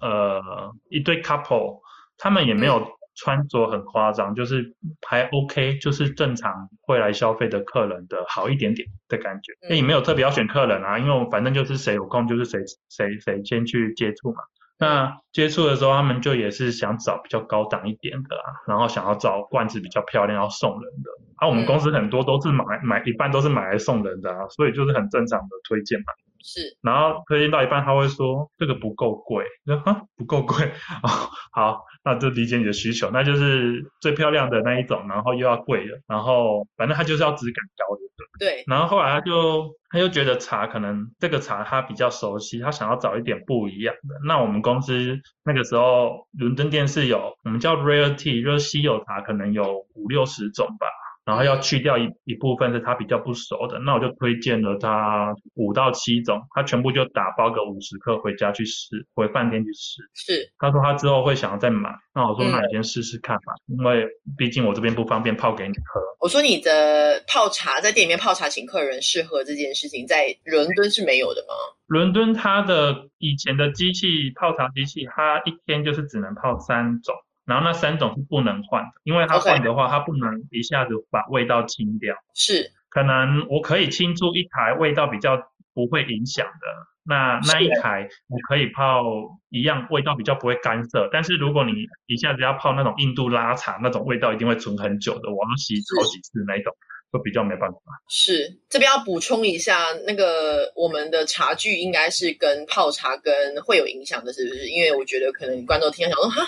[0.00, 1.80] 呃一对 couple，
[2.18, 4.74] 他们也没有穿着很夸张，就是
[5.06, 9.52] 还 OK，就是正常会来消费的客人的好一点点的感觉。
[9.68, 14.42] 那也没有特别要选客人啊，因为我反正就是谁有空就是谁谁谁先去接触嘛。
[14.78, 21.10] 那接触的时候，他们就也是想找比较高档一点的啦，然后想要找罐子比较漂亮要送人的。
[21.36, 26.06] 啊，我们公司很多都是买买一半都是买来送人的啊，所以就是很正常的推荐嘛。
[26.46, 26.60] 是。
[26.82, 30.64] 然后推荐到一半，他会说这个不够贵，说 哈不够贵
[31.02, 31.08] 哦，
[31.52, 38.02] 好，那就理解你的需求，那就是最漂亮的那一种，然后又要贵的，然后反正他就是要质感高的。
[38.38, 38.64] 对。
[38.66, 39.74] 然后后来他就。
[39.90, 44.16] 他就觉得茶可能这个茶他比较熟悉，他想要找一点不一样的。
[44.26, 50.88] 那我们公司那个时候伦敦店是有我们叫 rare tea，就是稀有茶，可能有五六十种吧。
[51.24, 60.02] 然后要去掉一一部分是他比较不熟的，那我就推荐了他五到七种，他全部就打包个五十克回家去试，回饭店去试。
[60.12, 64.06] 是，他说他之后会想要再买，那我说那你先试试看吧，因为
[64.36, 66.00] 毕竟我这边不方便泡给你喝。
[66.20, 71.54] 我说你的泡茶在店里面泡茶请客人试喝这件事情，在伦敦是没有的吗？
[71.86, 77.14] 伦敦它的以前的机器泡茶机器，它一天就是只能泡三种。
[77.44, 82.14] 然后那三种是不能换的，因为它换的话，它不能一下子把味道清掉。
[82.34, 85.36] 是，可能我可以清出一台味道比较
[85.74, 86.66] 不会影响的。
[87.06, 89.02] 那那一台我可以泡
[89.50, 96.72] 一样味道比较不会干涩，但是如果你一下子要泡那种印度拉茶，那种味道一定会存很久的，我要洗好几次那种，
[97.14, 97.78] 就比较没办法。
[98.08, 104.66] 是这边要补充一下，那个我们的茶具应该是跟泡茶跟会有影响的，是不是？
[104.68, 106.44] 因为我觉得可能观众听想说哈，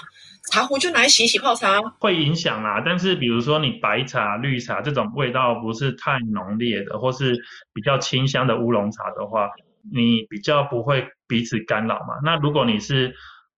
[0.51, 2.83] 茶壶就拿来洗洗泡茶，会影响啊。
[2.85, 7.41] 但是比如说你白茶、绿茶这种味道不是太浓烈的，或是
[7.73, 9.49] 比较清香的乌龙茶的话。
[9.89, 12.15] 你比较不会彼此干扰嘛？
[12.25, 13.15] 那如果你是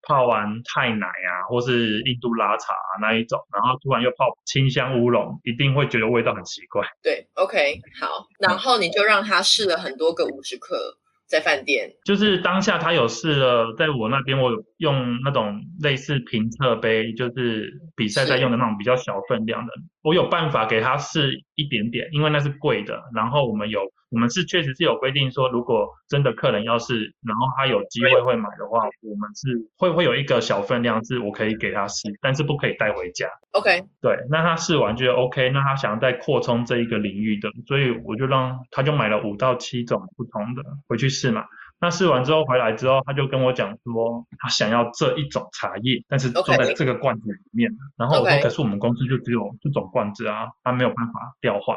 [0.08, 6.82] 泡完泰奶啊，或是印度拉茶那一种，然后突然又泡清香乌龙，一定会觉得味道很奇怪。
[7.02, 10.98] 对，OK，好，然后你就让他试了很多个五十克。
[11.28, 23.02] 在饭店，就是当下他有试了，在我那边我有用那种类似评测杯，就是比赛在用的那种比较小分量的，我有办法给他试一点点，因为那是贵的。
[23.14, 33.26] 然后我们有，我们是确实是有规定说，如果真的客人要是，然后他有机会会买的话，我们是会会有一个小分量是我可以给他试，但是不可以带回家。
[33.52, 41.44] OK，对，那他试完觉得 OK，那他想要再扩充这一个领域的，所以我就让他就买了五到七种不同的回去试嘛。
[41.80, 47.70] 那试完之后回来之后，他就跟我讲说，他想要这一种茶叶，但是装在这个罐子里面。
[47.96, 51.76] 然后我说，可是我们公司就只有这种罐子啊，他没有办法调换。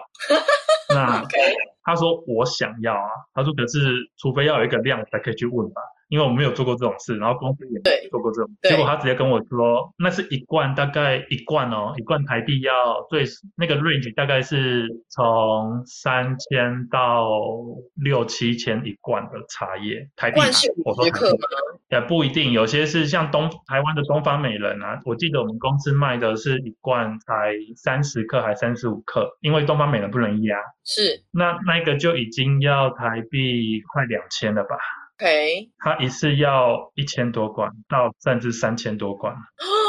[0.90, 1.24] 那
[1.84, 5.82] 他说我想要啊，他说可是除非要有一个量才可以去问吧。
[6.12, 12.74] 因为我没有做过这种事，然后公司也没做过这种，结果他直接跟我说，那是一罐，大概一罐哦，一罐台币要
[13.10, 13.24] 最
[13.56, 17.30] 那个 range 大概是从三千到
[17.96, 20.36] 六七千一罐的茶叶，台币。
[20.36, 21.38] 罐是五十克吗？
[21.90, 30.58] 也不一定，有些是像东台湾的东方美人啊，我记得我们公司卖的是一罐才三十克还三十五克，因为东方美人不能压。
[30.84, 31.24] 是。
[31.32, 34.76] 那那个就已经要台币快两千了吧
[35.22, 39.36] ？OK，他一次要一千多罐，到甚至三千多罐。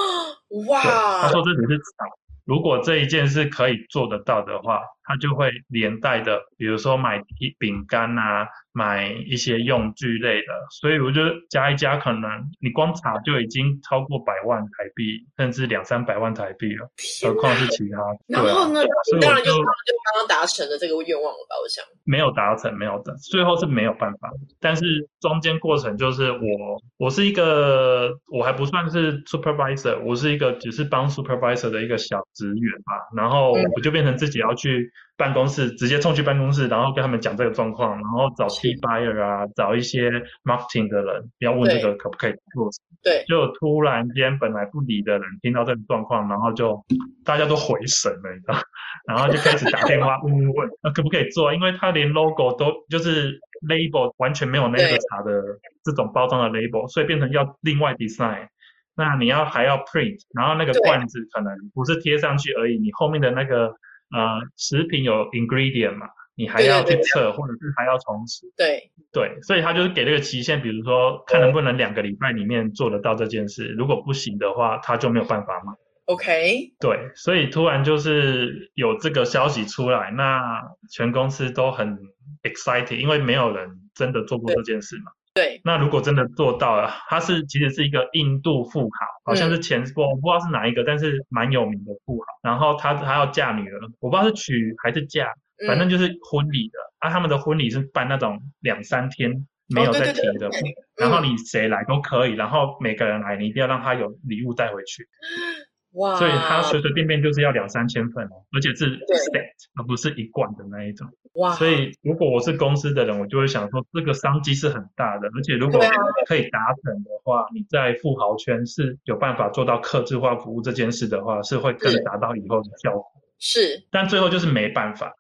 [0.68, 0.82] 哇！
[1.22, 2.06] 他说这只是厂，
[2.44, 4.80] 如果这一件是可以做得到的话。
[5.04, 16.88] 他就会连带的，比如说买一饼干啊，买一些用具类的，所以我觉得加一加，可能你光查就已经超过百万台币，甚至两三百万台币了，
[17.22, 17.98] 何况是其他。
[18.28, 18.80] 然后呢，
[19.20, 21.56] 当然就就刚刚达成了这个愿望了吧？
[21.62, 24.30] 我想没有达成，没有的，最后是没有办法。
[24.58, 24.82] 但是
[25.20, 32.92] 中间过程就是我，我是一个，我还不算是 supervisor，我是一个只是帮 supervisor 的一个小职员吧。
[33.14, 34.90] 然后我就变成自己要去。
[35.16, 40.11] 办公室直接冲去办公室，然后跟他们讲这个状况，然后找 T buyer 啊，找一些
[40.42, 42.70] marketing 的人，要问这个可不可以做。
[43.03, 46.83] 对，就突然间本来不理的人听到这个状况，然后就
[47.25, 48.55] 大家都回神了，你知道，
[49.07, 51.53] 然后就开始打电话问问问，那 可不可以做？
[51.53, 55.42] 因为他连 logo 都就是 label 完全没有那个茶的
[55.85, 58.48] 这种包装的 label，所以变成要另外 design。
[58.94, 63.75] 那你要还要 print，然后那个罐子可能不是贴上去而已，你后面的那个。
[64.12, 68.46] 呃，食品有 ingredient 嘛，你还要去测，或者是还要重试。
[68.57, 75.75] 对对，所以他就是给这个期限，比如说看能不能两个礼拜里面做得到这件事，如果不行的话，他就没有办法嘛。
[76.07, 76.72] OK。
[76.81, 81.98] 对，所以突然就是有这个消息出来，那全公司都很
[82.42, 85.12] excited，因为没有人真的做过这件事嘛。
[85.34, 92.26] 对，那如果真的做到了，他是其实是一个印度富豪，好像是前波，我不知道是哪一个，但是蛮有名的富豪。
[92.42, 95.32] 然后他他要嫁女儿，我不知道是娶还是嫁，
[95.66, 96.78] 反正就是婚礼的。
[96.98, 100.50] 啊，他们的婚礼是办那种两三天没有在停的，
[100.96, 105.08] 然后你谁来都可以，然后每个人来你一定要让他有礼物带回去。
[105.92, 106.16] 哇！
[106.16, 111.07] 所以他随随便便就是要两三千份哦，而且是 set，而不是一罐的那一种。
[111.35, 111.52] 哇！
[111.52, 115.81] 所以如果我是公司的人，我就会想说，这个商机是很大的，而且如果
[116.26, 123.05] 可以达成的话，你在富豪圈是有办法做到客制化服务这件事的话，是会更达到以后的效果。
[123.38, 125.12] 是，但最后就是没办法，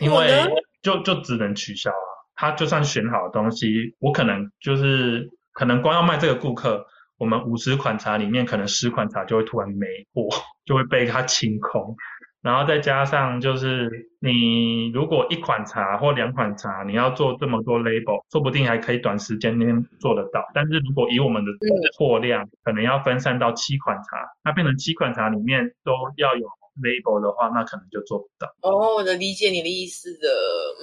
[0.00, 0.44] 因为
[0.82, 2.06] 就就只能取消啊。
[2.36, 6.86] 他就算选好的东西，我可能就是可能光要卖这个顾客。
[7.18, 10.28] 我们五十款茶里面，可能十款茶就会突然没货，
[10.64, 11.96] 就会被它清空。
[12.42, 19.64] 然后再加上就是，你如果一款茶或两款茶，你要做这么多 label，说不定还可以短时间内
[19.98, 20.44] 做得到。
[20.52, 21.50] 但是如果以我们的
[21.96, 26.46] 货量，可能要分散到七款茶，那变成七款茶里面都要有
[26.82, 28.54] label 的话，那可能就做不到。
[28.62, 30.28] 哦，我能理解你的意思的，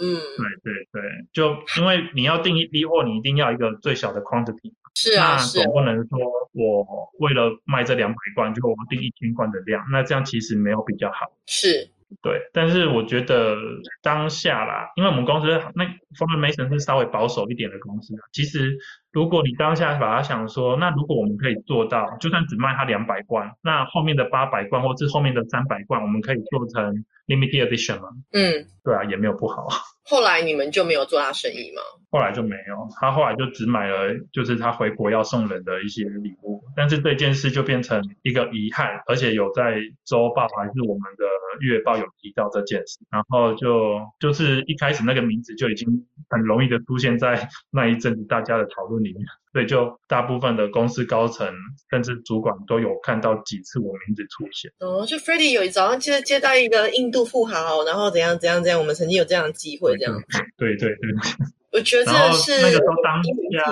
[0.02, 0.16] 嗯，
[0.64, 1.02] 对对对，
[1.34, 4.74] 就因为你要定一批货，你一定要一个最小的 quantity。
[4.94, 6.20] 是啊，那总不能说
[6.54, 11.32] 我为了卖这两百罐，就我定一千罐的量，那这样其实没有比较好。
[11.46, 11.90] 是。
[12.22, 13.56] 对，但是我觉得
[14.02, 15.86] 当下啦，因为我们公司那
[16.18, 18.78] Formation 是稍微保守一点的公司，其实
[19.12, 28.10] 如果你当下把它想说，那如果我们可以做到，就算只卖它两百罐，那后面的八百罐或是后面的三百罐，我们可以做成 Limited Edition 吗？
[28.32, 29.68] 嗯，对啊，也没有不好。
[30.04, 31.82] 后来你们就没有做他生意吗？
[32.10, 36.62] 后来就没有，他后来就只买了，就是他回国要送人的一些礼物。
[36.76, 41.26] 但是这件事就变成一个遗憾，而且有在周报还是我们的
[41.62, 43.00] 月报有提到这件事。
[43.10, 45.88] 然后就就是一开始那个名字就已经
[46.30, 49.26] 很容易的出现在 那一阵子大家的讨论里面。
[49.52, 51.46] 所以就大部分的公司高层
[51.90, 54.72] 甚至主管都有看到几次我名字出现。
[54.80, 60.16] 哦，就 Freddie 有早上接接到一个印度富豪，然后怎样怎样怎样，我们曾经有这样的机会，这样。
[60.58, 61.12] 对对对。
[61.74, 63.64] 我觉得是那个时候当下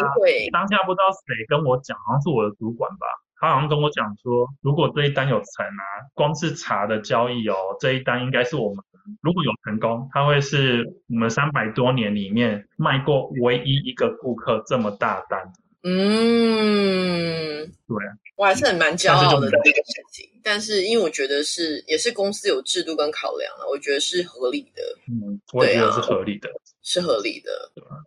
[0.52, 3.08] 当下不知道谁跟我讲，好像是我的主管吧，
[3.40, 8.84] 他好像跟我讲说，如果这一单有成啊，光是茶的交易哦，这一单应该是我们
[9.22, 15.52] 如果有成功，他会是我们三百多年里面卖过唯一一个顾客这么大单。
[15.82, 17.96] 嗯，对，
[18.36, 20.30] 我还是很蛮骄傲的这个事情。
[20.44, 24.82] 但是因为我觉得是也是公司有制度跟考量了，我觉得是合理的。
[25.08, 26.50] 嗯，我也觉得是合理的，
[26.82, 27.50] 是合理的。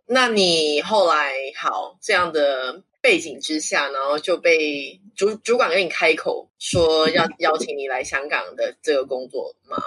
[0.07, 9.77] 那你后来好这样的背景之下，然后就被主主管跟你开口说要 邀请你来香港的这个工作吗？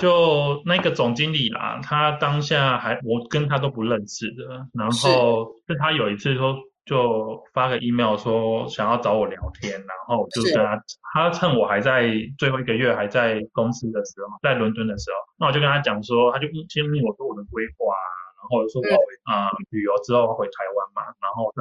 [0.00, 6.56] 就那个总经理啦，他当下还我跟他都不认识的，然后是他有一次说。
[6.84, 10.82] 就发个 email 说想要找我聊天，然后就跟他，
[11.14, 17.94] 他趁我还在最后一个月还在公司的时候，在伦敦的时候，那我就跟他讲说，他就先问我说我的规划，
[18.42, 18.82] 然后说
[19.22, 21.54] 啊旅游之后回台湾嘛，然后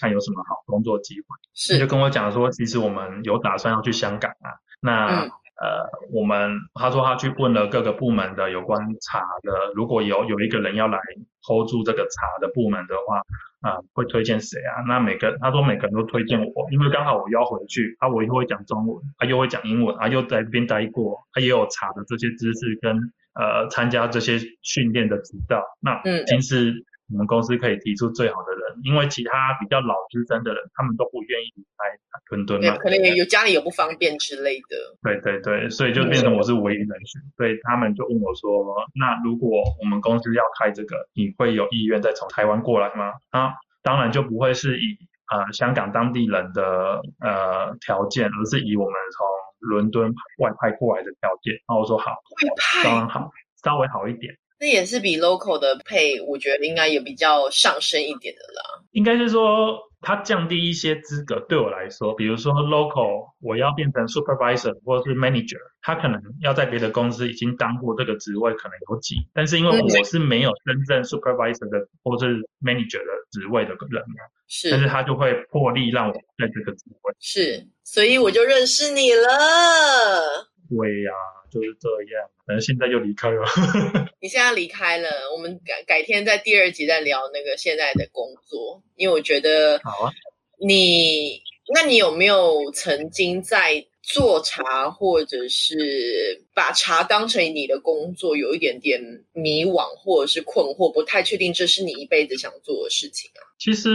[0.00, 5.24] 看有什么好工作机会，是就跟我讲说，其实我们有打算要去香港啊，那
[5.60, 10.98] 呃我们他说他去问了各个部门的有关茶的，如果有有一个人要来
[11.46, 13.20] hold 住这个茶的部门的话。
[13.62, 14.82] 啊，会推荐谁啊？
[14.88, 22.98] 那每个他说每个人都推荐我，因为刚好我要回去，啊，我又会讲中文，他又会讲英文，啊，又在这边待过，他也有茶的这些知识跟
[23.34, 26.84] 呃参加这些训练的指导，那嗯，其实。
[27.10, 31.84] 我们公司可以提出最好的人，因为其他比较老资深的人，他们都不愿意离开
[32.30, 34.96] 伦敦嘛，可能有家里有不方便之类的。
[35.02, 43.52] 对对对，所以就变成我是唯一人选，所以他们就问我说：“那如果我们公司要开这个，你会有意愿再从台湾过来吗？”啊，
[43.82, 44.96] 当然就不会是以
[45.30, 49.26] 呃香港当地人的呃条件，而是以我们从
[49.62, 51.54] 伦敦外派过来的条件。
[51.66, 53.30] 然后我说好，外派当然好，
[53.62, 54.36] 稍微好一点。
[54.62, 58.62] 那也是比 local 的配，我觉得应该也比较上升一点的啦。
[58.92, 61.44] 应该是说，它降低一些资格。
[61.48, 69.16] 对我来说，比如说 local，我要变成 supervisor 或者是 manager，他可能要在别的公司已经当过这个职位，可能有几。
[69.34, 77.14] 但是因为我是没有真正 supervisor 的或是 manager 的职位的人嘛，是，但是他就会破例让我在这个职位。
[77.18, 80.51] 是，所以我就认识你了。
[80.72, 81.12] 对呀。
[81.52, 83.44] 就是这样，反正现在就离开了。
[84.22, 90.10] 你现在离开了，我们改改天在第二集再聊那个现在的工作，因为我觉得好啊。
[90.58, 91.42] 你，
[91.74, 98.98] 那你有没有曾经在做茶，或者是把茶当成你的工作，有一点点
[99.34, 103.44] 迷惘或者是困惑，不太确定这是你一辈子想做的事情啊？
[103.62, 103.88] 其实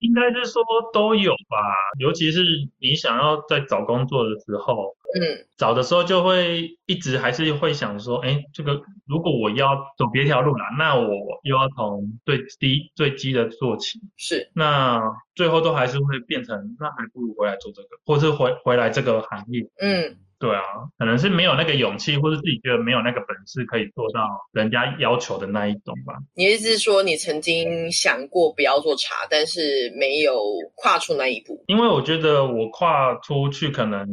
[0.00, 0.60] 应该是说
[0.92, 1.56] 都有吧，
[2.00, 2.42] 尤其是
[2.80, 15.00] 你想要在找工作的时候，嗯，找的时候就会一直还是会想说，哎，这个如果我要走别条路了，那我又要从最低最基的做起，是，那
[15.36, 20.16] 最后都还是会变成，那还不如回来做这个，或是回回来这个行业，嗯。
[20.42, 20.62] 对啊，
[20.98, 26.14] 可能是没有那个勇气，或者自己觉得没有那个本事可以做到人家要求的那一种吧。
[26.34, 30.34] 你意思是说，你曾经想过不要做茶，但是没有
[30.74, 31.62] 跨出那一步？
[31.68, 34.04] 因为我觉得我跨出去，可能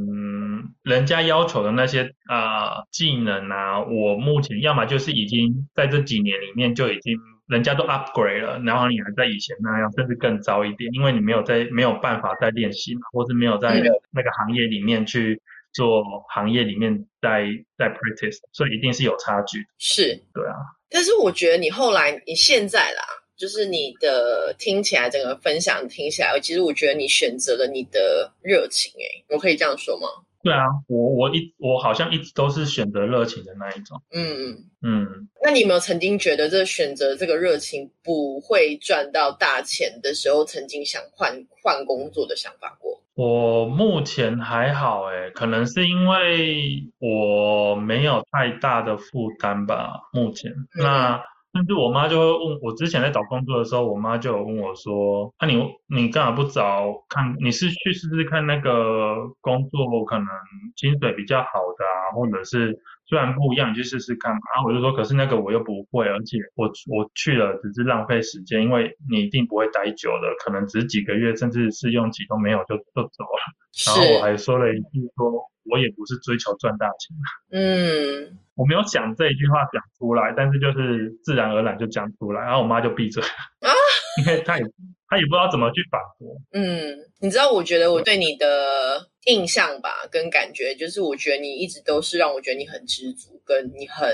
[0.83, 7.17] 人家要求的那些啊技能啊，我目前要么就是已经在这几年里面就已经
[7.47, 15.41] 人家都 upgrade 了，然后你还在以前那样，甚至更糟一点，因为你没有在没有办法再练习嘛，或是没有在那个行业里面去。
[15.73, 16.03] 做
[16.33, 17.45] 行业里面在
[17.77, 19.59] 在 practice，所以一定是有差距。
[19.77, 20.55] 是，对啊。
[20.89, 23.03] 但是我觉得你后来，你现在啦，
[23.37, 28.91] 就是你的听起来整个分享听起来，其实我觉得你选择了你的热情。
[28.93, 30.07] 诶，我可以这样说吗？
[30.41, 34.01] 对啊，我我一我好像一直都是选择热情的那一种。
[34.11, 34.65] 嗯嗯。
[34.81, 43.01] 嗯，那你有没有曾经觉得这选择这个热情不会赚到大钱的时候，曾经想换换工作的想法过？
[43.15, 50.09] 我目前还好诶，可能是因为我没有太大的负担吧。
[50.13, 51.21] 目前那。
[51.53, 57.35] 甚至我妈就会问我，之前在找工作的时候，我妈就有问我说：“那你你干嘛不找看？
[57.39, 60.27] 你是去试试看那个工作，可能
[60.75, 61.47] 薪水比较好
[61.77, 62.77] 的啊，或者是
[63.07, 73.41] 虽然不一样，你去试试看嘛。”然后我就说：“可是那个我又不会，而且我我去了只是浪费时间，因为你一定不会待久的，可能只几个月，甚至试用期都没有就就走了。”
[73.87, 75.49] 然后我还说了一句说。
[75.69, 77.15] 我也不是追求赚大钱，
[77.51, 83.71] 嗯，我没有想这一句话讲出来，但是就是自然而然就讲出来，然后我妈就闭嘴啊，
[84.19, 84.63] 因为她也
[85.07, 86.35] 她也不知道怎么去反驳。
[86.53, 94.07] 嗯，你知道，我觉得我对你的印象吧，跟感觉，就是我觉得你一直都是让我觉得你很知足，跟你很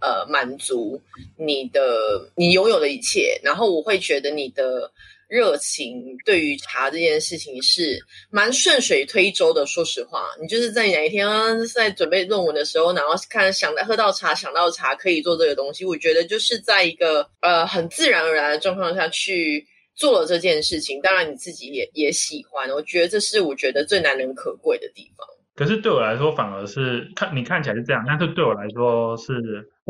[0.00, 1.00] 呃满足
[1.36, 4.92] 你的你拥有的一切，然后我会觉得你的。
[5.30, 7.98] 热情对于茶这件事情是
[8.30, 9.64] 蛮顺水推舟的。
[9.64, 11.26] 说实话，你就是在哪一天
[11.68, 19.64] 在准备论文的时候，然后看想到喝到茶，想到茶可以做这个东西，我觉得就是在一个呃很自然而然的状况下去
[19.94, 21.00] 做了这件事情。
[21.00, 25.24] 当然你自己也也喜欢，我觉得这是我觉得最难能可贵的地方。
[25.54, 29.32] 可是对我来说，反而是看你看起来是这样，但是对我来说，是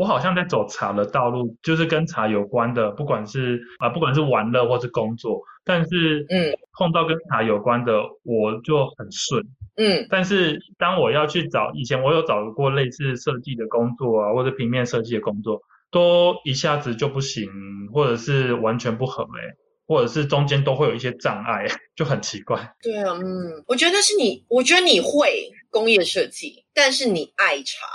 [0.01, 9.45] 我好像在走茶的道路，就是跟茶有关的，不管是啊，不管是玩乐或是工作，但是嗯，碰到跟茶有关的，我就很顺，
[9.75, 10.07] 嗯。
[10.09, 17.47] 但是当我要去找，以前我有找过类似设计的工作啊，或者平面设计的工作，都一下子就不行，
[17.93, 19.53] 或者是完全不合哎。
[19.87, 22.73] 或者是中间都会有一些障碍，就很奇怪。
[22.81, 27.85] 对啊，嗯，我觉得是你，我觉得你会工业设计，但是你爱茶，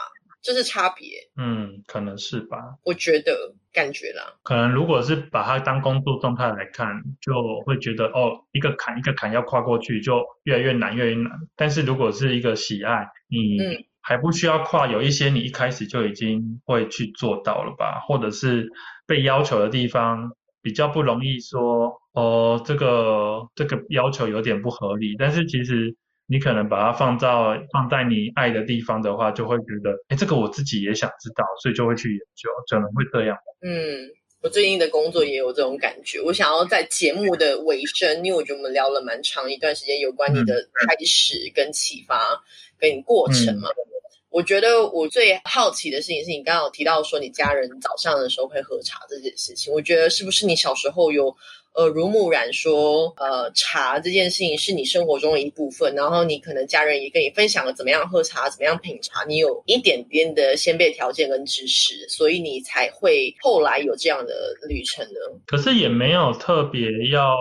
[0.47, 1.09] 这是差别。
[1.37, 2.57] 嗯，可能是吧。
[2.85, 7.33] 我觉得感觉啦，可能如果是把它当工作状态来看，就
[7.67, 11.33] 会觉得哦，一个坎一个坎要跨过去，就越来越难，越来越难。
[11.57, 13.59] 但是如果是一个喜爱，你
[14.01, 18.71] 还不需要跨，有一些你一开始就已经会去做到了吧，或者是
[19.05, 20.31] 被要求的地方。
[20.63, 25.95] 比较不容易说哦，这个这个要求有点不合理，但是其实
[26.27, 33.37] 你可能把它放到放在你爱的地方的话，就会觉得，哎，这个我自己也想知道，所以就会去研究，可能会这样。
[33.63, 34.11] 嗯，
[34.43, 42.43] 我最近的工作也有这种感觉，我想要在节目的尾声，因为我觉得我们聊了蛮长一段时间，有关你的开始跟启发
[42.79, 43.69] 跟你过程嘛。
[44.29, 49.73] 我觉得我最好奇的事情是你刚刚有提到说你家人早上的时候会喝茶这件事情。
[49.73, 51.35] 我觉得是不是你小时候有
[51.77, 64.35] 耳濡目染，说呃茶这件事情是你生活中的一部分，然后你可能家人也跟你分享了怎么样喝茶，怎么样品茶，你有一点点的先辈条件跟知识，所以你才会后来有这样的
[64.69, 65.41] 旅程呢？
[65.47, 67.37] 可是也没有特别要，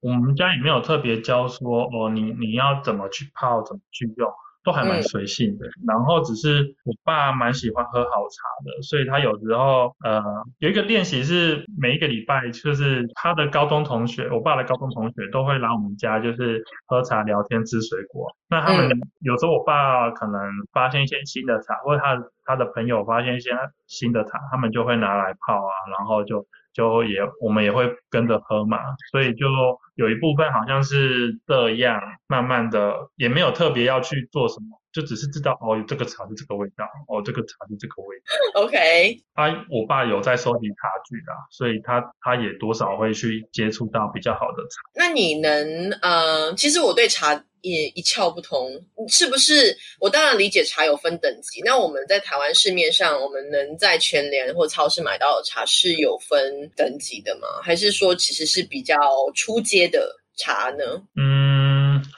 [0.00, 4.28] 我们家也没有特别教说哦，你你要怎么去泡，怎么去用。
[4.66, 10.20] 都还蛮随性的，然后只是我爸蛮喜欢喝好茶的，所以他有时候呃
[10.58, 18.26] 有一个练习是每一个礼拜，就是他的高中同学，我爸的高中同学都会来我们家，就是喝茶聊天吃水果。
[18.50, 18.90] 那他们
[19.20, 20.40] 有时候我爸可能
[20.72, 23.50] 发现一些新的茶，或者他他的朋友发现一些
[23.86, 26.44] 新的茶，他们就会拿来泡啊，然后就。
[26.76, 28.76] 就也我们也会跟着喝嘛，
[29.10, 29.46] 所以就
[29.94, 31.98] 有一部分好像是这样，
[32.28, 38.24] 慢慢的也没有特别要去做什么，就只是知道哦，这个茶是这个味道，哦，这个茶是这个味道。
[38.64, 39.20] OK。
[39.34, 44.80] 他我爸有在收集茶具的，所以他他也多少会去接触到比较好的茶。
[44.94, 47.44] 那你能呃，其实我对茶。
[47.62, 48.70] 也一窍不通，
[49.08, 49.76] 是不是？
[49.98, 51.60] 我当然理解茶有分等级。
[51.64, 57.48] 那我们在台湾市面上，我们能在全联或超市买到的茶是有分等级的吗？
[57.64, 58.96] 还是说其实是比较
[59.34, 60.84] 初阶的茶呢？
[61.16, 61.55] 嗯，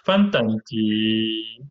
[0.05, 0.79] 分等级，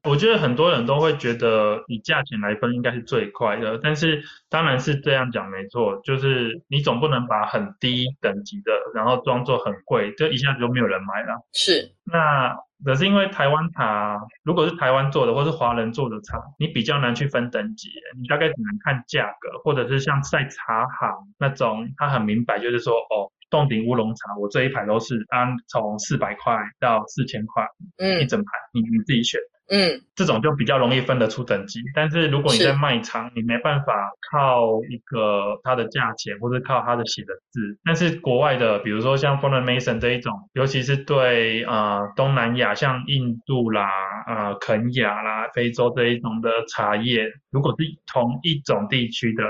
[0.04, 11.48] 我觉得很多人都会觉得以价钱来分应该是最快的，但是当然是这样讲没错，就是你总不能把很低等级的然后装作很贵，就一下子就没有人买了。
[11.54, 12.58] 是，那。
[12.86, 17.90] 可是因为台湾茶，如果是台湾做的或是华人做的茶，你比较难去分等级，
[18.22, 27.66] 你大概只能看价格，或者是像在茶行那种，他很明白，就是说，哦，洞顶乌龙茶，我这一排都是按从四百块到四千块，
[27.98, 29.40] 嗯，一整排，你你自己选。
[29.70, 31.82] 嗯，这种就比较容易分得出等级。
[31.94, 33.94] 但是如果你在卖场，你没办法
[34.32, 37.78] 靠一个它的价钱或者靠它的写的字。
[37.84, 43.90] 但是国外的，比如说像 f o r e n Mason 这一种，尤其是对呃东南亚，像印度啦、
[44.26, 49.44] 呃肯亚啦、非洲这一种的茶叶，如果是同一种地区的。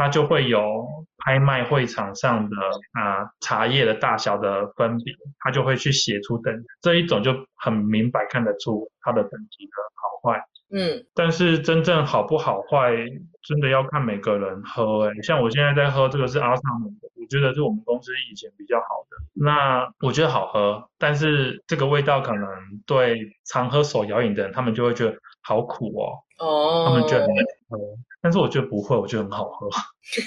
[0.00, 0.86] 它就会有
[1.18, 2.56] 拍卖会场上的
[2.92, 10.42] 啊茶叶的大小的分别，它就会去写出等这一种就很明白看得出它的等级的好坏。
[10.72, 12.94] 嗯，但是真正好不好坏，
[13.42, 15.06] 真的要看每个人喝。
[15.10, 19.16] 哎，像我现在在喝这个是阿萨姆的，我觉得是我们公司以前比较好的。
[19.34, 22.48] 那我觉得好喝，但是这个味道可能
[22.86, 26.16] 对常喝手摇饮的人，他们就会觉得好苦哦。
[26.38, 27.26] 哦，他们觉得
[27.70, 27.78] 喝，
[28.20, 29.68] 但是我觉得不会，我觉得很好喝，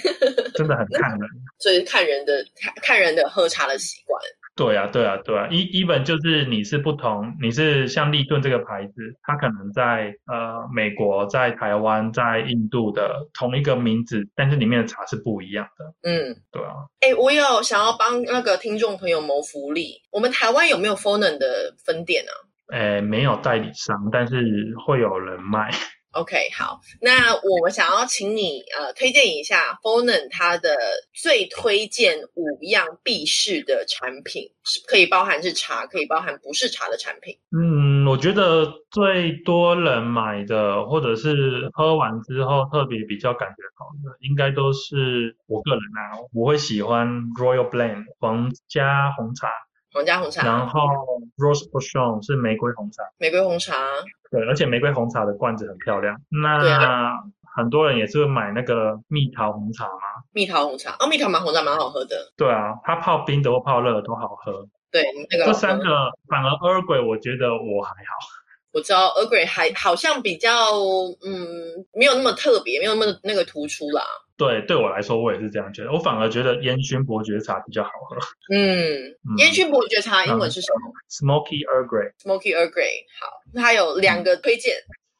[0.56, 1.20] 真的很看人。
[1.60, 4.20] 所以看人的看看人的喝茶的习惯。
[4.56, 8.92] 对啊，对啊，对啊，一一本就是你是不同，你是像立顿这个牌子，
[9.24, 15.84] 它可能在呃美国、在台湾、在印度的同一个名字，但是里面的茶是不一样的。
[16.08, 16.70] 嗯，对啊，
[17.00, 22.32] 哎，我有想要帮那个听众朋友谋福利，我们台湾有没有 f o n e n 的分店啊？
[22.72, 24.36] 诶，没有代理商，但是
[24.86, 25.68] 会有人卖。
[26.14, 30.76] OK，好，那我们想要请你呃推荐一下 f o n e n 它的
[31.12, 37.36] 最推荐五样必试的产品，是可以包含是茶，可以包含不是茶的产品。
[37.50, 47.08] 嗯，我觉得最多人买的，或者是喝完之后特别比较感觉好的，应该都是我个人啊，我会喜欢
[47.38, 49.48] Royal Blend 皇家红茶，
[49.94, 50.80] 皇家红茶，然后
[51.38, 53.04] Rose Bouchon 是玫瑰红茶。
[53.16, 53.72] 玫瑰红茶，
[54.28, 56.16] 对，而且玫瑰红茶的罐子很漂亮。
[56.42, 57.16] 那
[57.56, 60.26] 很多人也是会买那个蜜桃红茶嘛。
[60.32, 62.16] 蜜桃红茶，哦，蜜桃蛮红茶蛮好喝的。
[62.36, 64.66] 对啊，它泡冰的或泡热的都好喝。
[64.90, 65.86] 对，那个这三个
[66.28, 68.26] 反而 Earl Grey 我觉得我还好。
[68.72, 70.50] 我知道 Earl Grey 还好像比较
[71.24, 74.02] 嗯没有那么特别，没有那么那个突出啦。
[74.36, 75.92] 对，对我来说我也是这样觉得。
[75.92, 78.16] 我反而觉得烟熏伯爵茶比较好喝。
[78.54, 83.04] 嗯，嗯烟熏伯爵茶英文是什么、Smoky Earl Grey，s m o k y Earl Grey。
[83.20, 84.74] 好，它有两个推荐。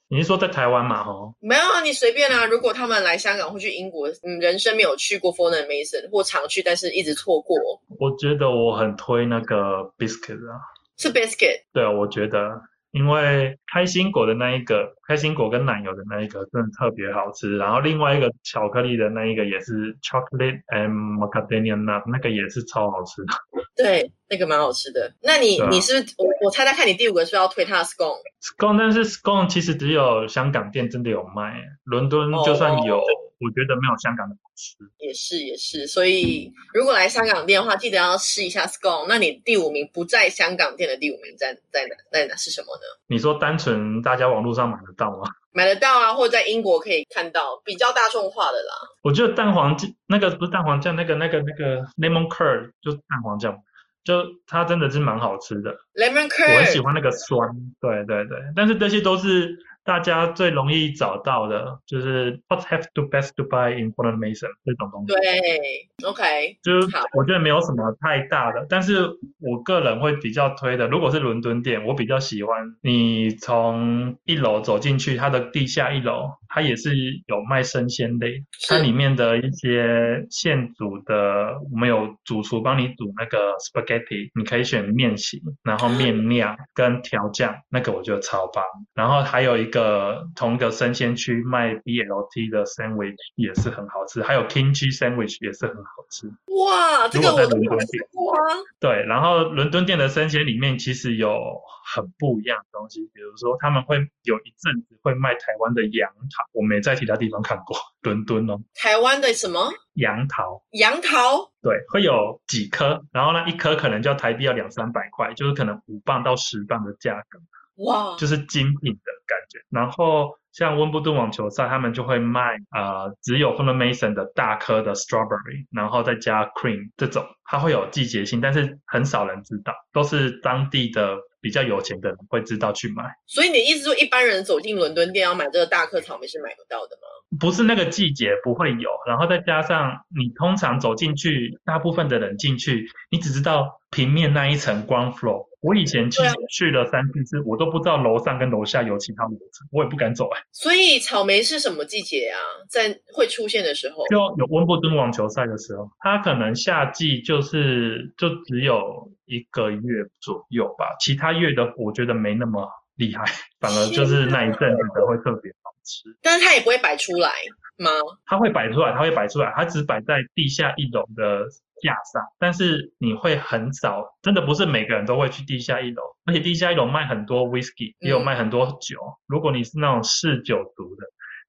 [0.08, 1.02] 你是说在台湾嘛？
[1.02, 2.44] 吼，没有啊，你随便啊。
[2.46, 7.56] 如果他们来香港或去英国，嗯，人生没有去过 f o r e n Mason 或常去，但是一直错过，
[7.98, 9.56] 我觉得我很推那个
[9.98, 10.60] biscuit 啊。
[10.96, 11.62] 是 Biscuit。
[11.72, 12.60] 对啊，我觉得，
[12.94, 23.34] 因为开心果的那一个，开心果跟奶油的那一个真的特别好吃，然后另外一个巧克力的那一个也是 chocolate and macadamia nut，那个也是超好吃的。
[23.76, 25.12] 对，那个蛮好吃的。
[25.20, 33.04] 那你、啊你是不是我我猜猜看，你第五个是要推它的 scone？scone，但是 scone 其实只有香港店真的有卖，伦敦就算有，哦
[33.40, 34.76] 我觉得没有香港的好吃。
[34.98, 39.06] 也是也是，所以如果来香港店的话，记得要试一下 scone。
[39.08, 42.82] 那你第五名不在香港店的第五名在在哪在哪是什么呢？
[43.08, 45.24] 你说单纯大家网络上买得到吗？
[45.52, 48.74] 买得到啊，或者在英国可以看到，比较大众化的啦。
[49.02, 53.56] 我觉得蛋黄酱那个不是蛋黄酱，那个那个那个 lemon curd 就是蛋黄酱，
[54.02, 55.70] 就它真的是蛮好吃的。
[55.94, 57.48] Lemon 我很喜 curd，欢那个酸，
[57.80, 69.02] 对对对，但是这些都是大家最容易找到的，就是 what have to best to buy in Portland Mason 这种东西，对，OK，就是我觉得没有什么太大的，但是
[69.40, 76.94] 我个人会比较推的，如果是伦敦店，我比较喜欢你从一楼走进去，它的地下一楼，它也是
[77.26, 88.62] 有卖生鲜类，它里面的一些现煮的，我们有主厨帮你煮那个 spaghetti，你可以选面型，然后面 酿跟调酱，那个我觉得超棒。
[88.94, 96.28] 然后还有一个同一个生鲜区卖 BLT 的 sandwich 也是很好吃，还有 kimchi sandwich 也是很好吃。
[96.28, 98.38] 哇，这个我都没吃伦敦店过啊。
[98.78, 110.62] 对，然后伦敦店的生鲜里面其实有很不一样的东西，比如说他们会有一阵子会卖台湾的杨桃，我没在其他地方看过，伦敦哦，台湾的什么杨桃。
[110.72, 111.52] 杨桃？
[111.62, 117.38] 对，会有几颗，然后呢，一颗可能就要台币要两三百块，就是可能五磅到十磅的价格，
[117.84, 119.58] 哇，就是精品的感觉。
[119.70, 133.02] 然后像温布顿网球赛，他们就会卖呃只有 f o n d Mason 的大颗的 strawberry，然后再加 cream 这种，它会有季节性，但是很少人知道，都是当地的比较有钱的人会知道去买。
[133.26, 137.08] 所以你的意思说，一般人走进伦敦店要买这个大颗草莓是买不到的吗？
[137.40, 145.48] 不是那个季节不会有，然后再加上你通常走进去，大部分的人进去，你只知道平面那一层 ground floor。
[145.60, 152.38] 我以前去对啊去了三四次，我都不知道楼上跟楼下有其他楼层，我也不敢走哎、所以草莓是什么季节啊？
[152.68, 154.06] 在会出现的时候？
[154.08, 159.80] 就有温布顿网球赛的时候，它可能夏季就是就只有一个月
[160.20, 163.24] 左右吧，其他月的我觉得没那么厉害，
[163.58, 166.16] 反而就是那一阵子的会特别好吃。
[166.22, 167.30] 但是它也不会摆出来
[167.78, 167.90] 吗？
[168.26, 171.46] 它会摆出来，它会摆出来，它只摆在地下一楼的
[171.86, 178.98] 架上，但是你会很少，真的不是每个人都会去地下一楼，而且地下一楼卖很多 whisky，也有卖很多酒。
[179.26, 181.06] 如果你是那种嗜酒毒的。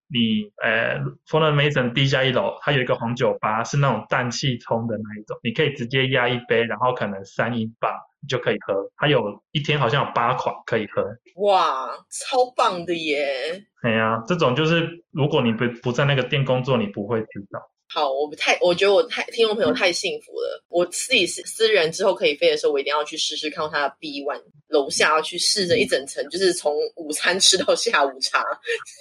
[0.07, 7.91] 你呃 f o r n Mason 地下一楼，它有一个红酒吧，是那种氮气冲的那一种，你可以直接压一杯，然后可能三英镑
[8.29, 8.75] 就可以喝。
[8.97, 11.03] 它有一天好像有八款可以喝。
[11.37, 13.65] 哇，超棒的耶！
[13.81, 17.59] 哎呀，这种就是如果你不不在那个店工作，你不会知道。
[17.87, 20.63] 好，我不太，我觉得我太听众朋友太幸福了。
[20.69, 28.43] 我自己私私人之后可以飞的时候，我一定要去试试看他的 B one 楼下要去试着一整层，就是从午餐吃到下午茶，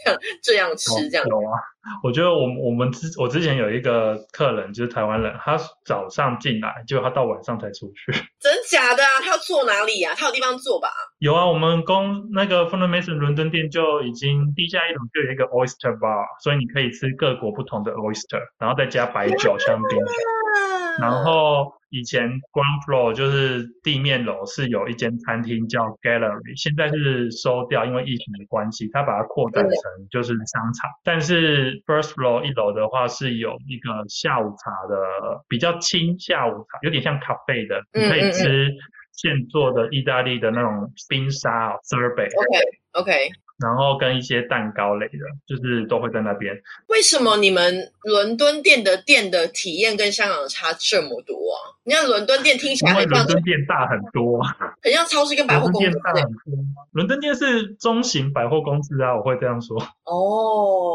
[0.05, 1.27] 这样这样吃这样。
[1.27, 1.59] 有啊。
[2.03, 8.13] 我觉得我我们之我之前有一个客人就是台湾人，他早上进来，结果他到晚上才出去。
[8.41, 9.21] 真假的啊？
[9.21, 10.15] 他要坐哪里啊？
[10.17, 10.89] 他有地方坐吧？
[11.19, 19.99] 有啊，我们公那个 f u n d a m a t o n 伦敦店就已经地下一楼就有一个 oyster bar，所以你可以吃各国不同的 oyster，然后再加白酒香槟。
[21.01, 30.91] 然后以前 ground floor 就是地面楼是有一间餐厅叫 gallery，现在是收掉，因为疫情的关系，它把它扩展成就是商场。
[31.03, 38.73] 但是 first floor 一楼的话是有一个下午茶的，比较轻下午茶，有点像咖啡的，你可以吃
[39.13, 42.31] 现做的意大利的那种冰沙 sorbet。
[42.31, 42.61] OK
[42.93, 43.44] OK。
[43.59, 46.55] 然后跟一些蛋糕类的，就是都会在那边。
[46.89, 51.71] 为什么你们伦敦店的店的体验跟香港差这么多啊？
[51.85, 54.43] 你看伦敦店听起来，因为伦敦店大很多，
[54.83, 55.91] 很像超市跟百货公司。
[56.01, 56.31] 大很多
[56.93, 59.77] 伦敦店是中型百货公司啊，我会这样说。
[60.05, 60.95] 哦，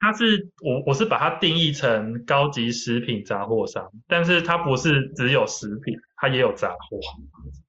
[0.00, 6.98] 它是我我是把它定义成高级食品杂货商，但是它不是只有食品，它也有杂货。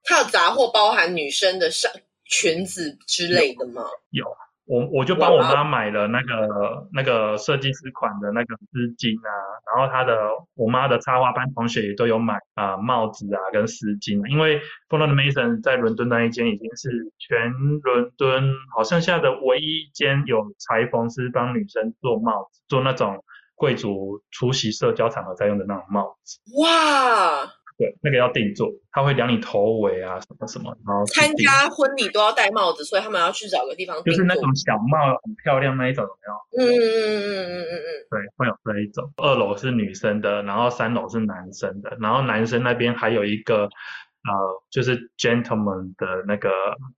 [0.04, 1.92] 它有杂货，包含女生的上。
[2.30, 3.84] 裙子之类的吗？
[4.12, 4.26] 有，
[4.66, 9.32] 我我就帮我妈买了那个那个设计师款的那个丝巾啊，
[9.66, 10.18] 然后她的
[10.56, 14.58] 我妈的插花班同学也都有买啊帽子啊跟丝巾，因为
[14.90, 17.52] f o n d Mason 在伦敦那一间已经是全
[17.82, 23.24] 伦敦好剩下的唯一一间有裁缝师帮女生做帽子，做那种
[23.56, 26.40] 贵族出席社交场合在用的那种帽子。
[26.62, 27.46] 哇！
[27.78, 36.34] 对，那个要定做，他会量你头围啊，什么什么，然后参加婚礼都要戴帽子，所以他们要去找个地方就是那种小帽，很漂亮那一种，有没有？
[36.58, 39.14] 嗯嗯嗯嗯嗯嗯嗯，对，会有这一种。
[39.18, 46.50] 二楼是女生的，然后三楼是男生的，然后男生那边还有一个呃，就是 gentleman 的那个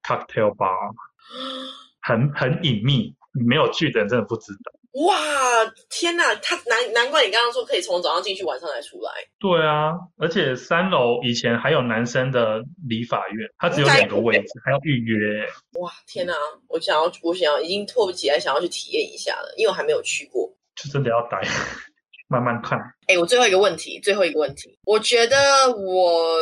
[0.02, 0.94] cocktail bar，
[2.02, 4.72] 很很隐秘，你没有去的人真的不知道。
[4.94, 5.16] 哇，
[5.90, 6.34] 天哪！
[6.36, 9.12] 他难难怪你刚刚说可以从早上进去，晚上才出来。
[9.40, 15.46] 对啊，而且三楼以前还有男生的理发院，它只有两个位置，还要预约。
[15.80, 16.34] 哇，天哪！
[16.68, 20.52] 我想要，我想要，已经迫不及待想要去体验一下了，因为我还没有去过。
[20.76, 21.40] 就真的要待，
[22.28, 22.80] 慢慢看。
[23.08, 25.38] 哎，我最后一个问题，最后一个问题，我觉得
[25.78, 26.36] 我。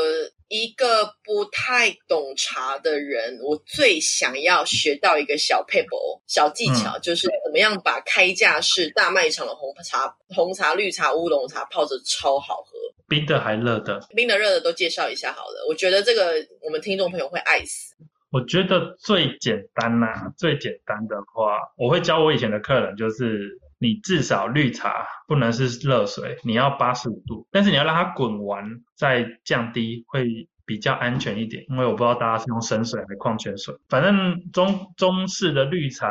[0.50, 12.78] 一个不太懂茶的人，我最想要学到一个小 paper 小技巧，就是怎么样把开架式大卖场的红茶、红茶、绿茶、乌龙茶泡着超好喝，
[13.08, 15.66] 冰的还热的，冰的热的都介绍一下好了。
[15.68, 17.94] 我觉得这个我们听众朋友会爱死。
[18.32, 23.60] 我觉得最简单呐，最简单的话，我会教我以前的客人就是。
[23.80, 28.64] 你至少绿茶不能是热水，你要八十五度，但是你要让它滚完
[28.96, 31.64] 再降低，会比较安全一点。
[31.70, 36.08] 因为我不知道大家是用生水还是矿泉水，反正中中式的绿茶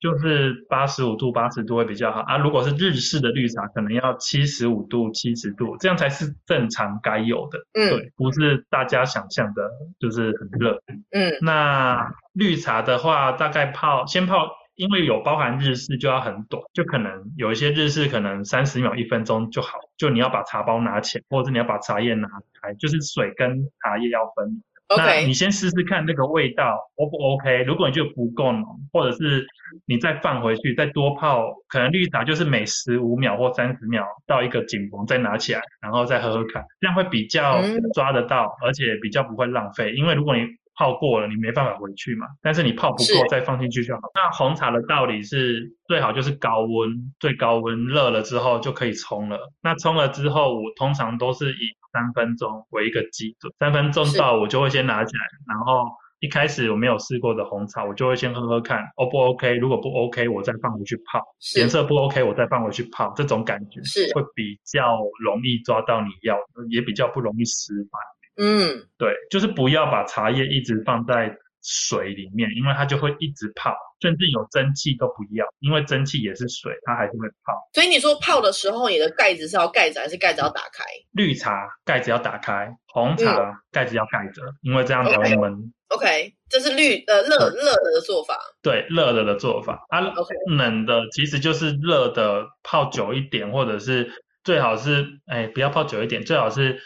[0.00, 2.38] 就是八十五度、八十度会比较好啊。
[2.38, 7.58] 如果是日式的绿茶，可能要七十五度、七十度，这样才是正常该有的。
[7.72, 10.80] 嗯，对，不是大家想象的，就是很热。
[11.10, 14.48] 嗯，那绿茶的话，大概泡先泡。
[14.78, 19.76] 因为有包含日式，就要很短，就可能有一些日式可能三十秒、一分钟就好。
[19.96, 22.28] 就你要把茶包拿起来，或者你要把茶叶拿
[22.62, 24.62] 开，就是水跟茶叶要分。
[24.96, 27.64] 那你先试试看那个味道 O 不 OK？
[27.64, 29.44] 如果你觉得不够浓，或者是
[29.84, 37.60] 你再放回去，再多泡，可能绿茶就是每十五秒或三十秒到一个紧绷，再拿起来，然后再喝喝看，这样会比较
[37.94, 39.92] 抓得到，而且比较不会浪费。
[39.92, 40.42] 因为如果你
[40.78, 42.24] 泡过了，你没办法回去嘛。
[42.40, 44.02] 但是你泡不够，再放进去就好。
[44.14, 49.52] 那红茶的道理是，最好就是高温，最高温热了之后就可以冲了。
[49.60, 53.52] 那冲了之后，我通常都是以三分钟为一个基准。
[53.58, 55.84] 三分钟到，我就会先拿起来，然后
[56.20, 59.56] 一开始我没有试过的红茶，我就会先喝喝看，O 不 OK？
[59.56, 61.20] 如果不 OK，我再放回去泡。
[61.56, 63.12] 颜色不 OK，我再放回去泡。
[63.16, 66.38] 这种感觉是会比较容易抓到你要，
[66.70, 67.98] 也比较不容易失败。
[68.38, 77.52] 嗯，对，就是不要把茶叶一直放在水里面，因为它就会一直泡，甚至有蒸汽都不要，因为蒸汽也是水，它还是会泡。
[77.74, 80.84] 所以你说泡的时候，你的盖子是要盖着还是盖子要打开？
[81.12, 85.72] 绿茶盖子要打开，红茶盖子要盖着，因为这样才会闷。
[85.88, 88.38] OK，这是绿呃热热的做法。
[88.62, 94.12] 对，热的的做法啊 OK 冷的其实就是热的泡久一点，或者是
[94.44, 96.78] 最好是哎不要泡久一点，最好是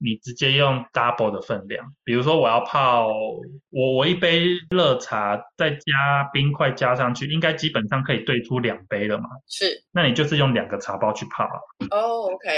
[0.00, 1.84] 你直接用 double 的分量。
[2.04, 3.06] 比如说我要泡
[3.70, 9.28] 我我一杯热茶，再加冰块加上去，应该基本上可以兑出两杯了嘛。
[9.46, 11.56] 是那你就是用两个茶包去泡啊，
[11.90, 12.48] 哦，OK，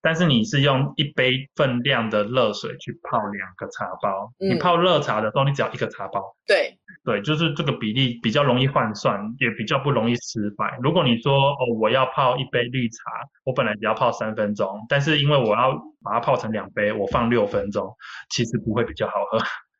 [0.00, 4.32] 但是你是用一杯分量的热水去泡两个茶包。
[4.38, 6.36] 嗯你泡热茶的时候，你只要一个茶包。
[6.46, 10.76] 对，对，就是这个比例比较容易换算，也比较不容易失败。
[10.82, 12.98] 如果你说哦，我要泡一杯绿茶，
[13.44, 15.72] 我本来只要泡三分钟，但是因为我要
[16.02, 17.96] 把它泡成两杯，我放六分钟，
[18.30, 19.38] 其实不会比较好喝，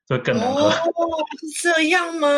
[0.09, 0.68] 就更难喝。
[0.68, 0.72] 哦，
[1.52, 2.28] 是这样吗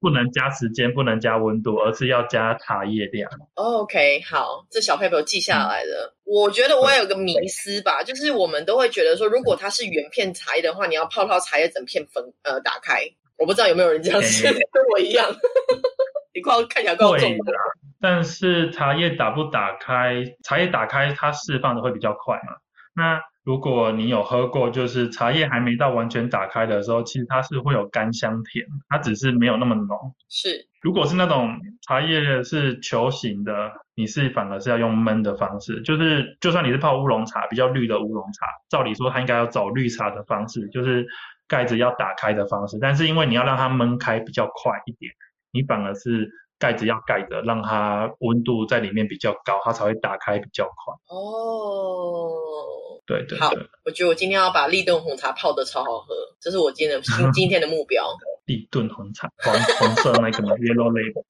[0.00, 3.28] 不能加时间，不能加温度，而是要加茶叶量。
[3.54, 6.16] ？OK，好，这小 paper 我记下来了。
[6.24, 13.02] 我觉得我有个迷思吧，就是我们都会觉得说，如果它是原片茶叶的话，你要泡到茶叶整片分呃打开。
[13.40, 15.26] 我不知道有没有人这样跟我一样。
[16.32, 17.52] 你快看起来够会重的，
[18.00, 22.54] 但是茶叶打不打开，茶叶打开它释放的会比较快嘛。
[22.94, 30.14] 那如果你有喝过，就是茶叶还没到完全打开的时候，其实它是会有干香甜，它只是没有那么浓。
[30.28, 41.06] 是如果是那种茶叶是球形的，你是反而是要用焖的方式，就是就算你是泡乌龙茶，比较绿的乌龙茶，照理说它应该要走绿茶的方式，就是
[41.50, 45.12] 盖子要打开的方式，但是因为你要让它闷开比较快一点，
[45.52, 46.30] 你反而是
[46.60, 50.94] 盖子要盖着，让它温度在里面比较高，它才会打开比较快。
[51.08, 52.30] 哦。
[52.30, 58.06] 好对对对，我觉得我今天要把立顿红茶泡的超好喝，这是我今天的今今天的目标。
[58.46, 61.24] 立顿红茶，黄黄色那个嘛， yellow label。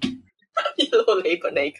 [0.76, 1.78] yellow label 那个，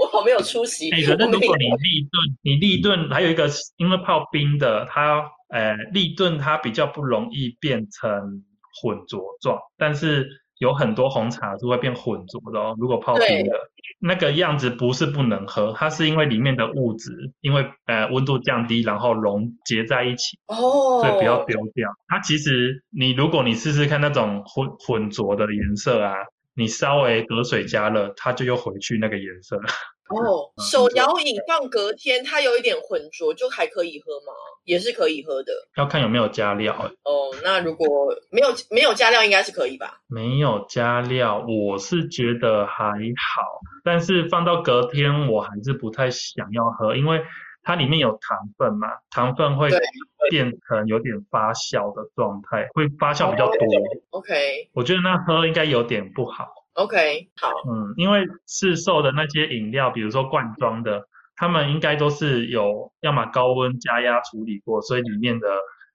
[0.00, 0.88] 我好没有出息。
[0.92, 8.44] 哎、可是我没如果你立顿，你立顿还有一个，因为泡冰的，它呃立顿它比较不容易变成
[8.80, 10.28] 混浊状，但是
[10.58, 12.74] 有很多红茶是会变混浊的哦。
[12.78, 13.52] 如果泡冰的
[13.98, 21.90] 那个样子不是不能喝，它是因为里面的物质因为呃温度降低，然后溶结在一起，哦，所以不要丢掉。
[22.08, 26.14] 它其实你如果你试试看那种混混浊的颜色啊。
[26.52, 29.62] 你稍微隔水加热，它就又回去那个颜色了。
[30.10, 34.32] 哦，手摇饮放隔天，它有一点浑浊，就还可以喝吗？
[34.64, 35.52] 也是可以喝的。
[35.76, 36.86] 要看有没有加料、欸。
[37.04, 37.86] 哦，那如果
[38.30, 40.00] 没有没有加料，应该是可以吧？
[40.08, 43.42] 没有加料，我是觉得还好，
[43.84, 47.22] 但是放到隔天我还是不太想要喝，因为
[47.62, 49.78] 它里面有糖分嘛，糖分会对
[50.28, 53.58] 变成有点发酵的状态，会发酵比较多。
[54.10, 56.48] OK 我觉得那喝应该有点不好。
[56.80, 61.06] OK，好，嗯，因为市售的那些饮料，比如说罐装的，
[61.36, 65.46] 他们应该都是有要么高温加压处理过，所以里面的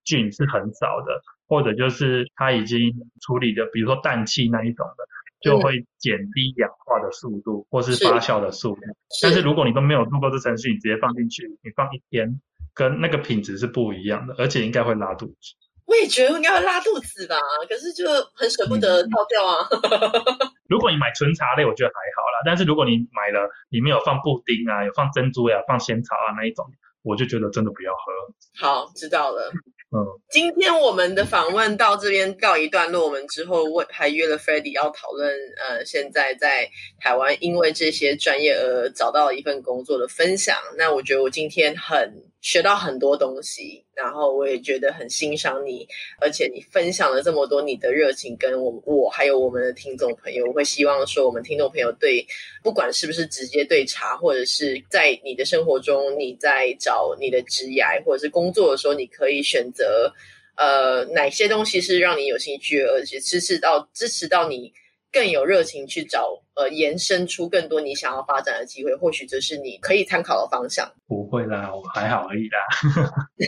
[0.03, 5.05] 菌是很少的，或者就是它已经处理的，比如说氮气那一种的，
[5.41, 8.81] 就会减低氧化的速度或是是发酵的速度。
[9.23, 12.39] 但是如果你都没有做过这程序，你直接放进去，你放一天，
[12.75, 15.55] 跟那个品质是不一样的，而且应该会拉肚子。
[15.85, 17.35] 我也觉得应该会拉肚子吧，
[17.69, 19.67] 可是就很舍不得倒掉啊。
[20.67, 22.41] 如果你买纯茶类，我觉得还好啦。
[22.45, 26.65] 但是如果你买了里面有放布丁啊，有放珍珠呀、放仙草啊那一种，
[27.03, 28.11] 我就觉得真的不要喝。
[28.59, 29.51] 好，知道了。
[29.95, 36.67] 嗯，今天我们的访问到这边告一段落，我们之后问还约了 f r e d d y 要讨论，呃，现在在
[36.99, 40.57] 台湾因为这些专业而找到了一份工作的分享。
[40.77, 42.11] 那我觉得我今天很
[42.45, 45.87] 学到很多东西，然后我也觉得很欣赏你，
[46.21, 52.23] 而且你分享了这么多你的热情，跟我我还有我们的听众朋友，我会希望说我们听众朋友对
[52.61, 60.13] 不管是不是直接对茶，或者是在你的生活中你在找你的职涯或者是工作的时候，你可以选择
[60.55, 64.71] 呃哪些东西是让你有兴趣，而且支持到支持到你
[65.15, 70.91] 更有热情去找呃延伸出更多你想要发展的机会，或许这是你可以参考的方向。
[71.07, 72.59] 不会啦，我还好而已啦。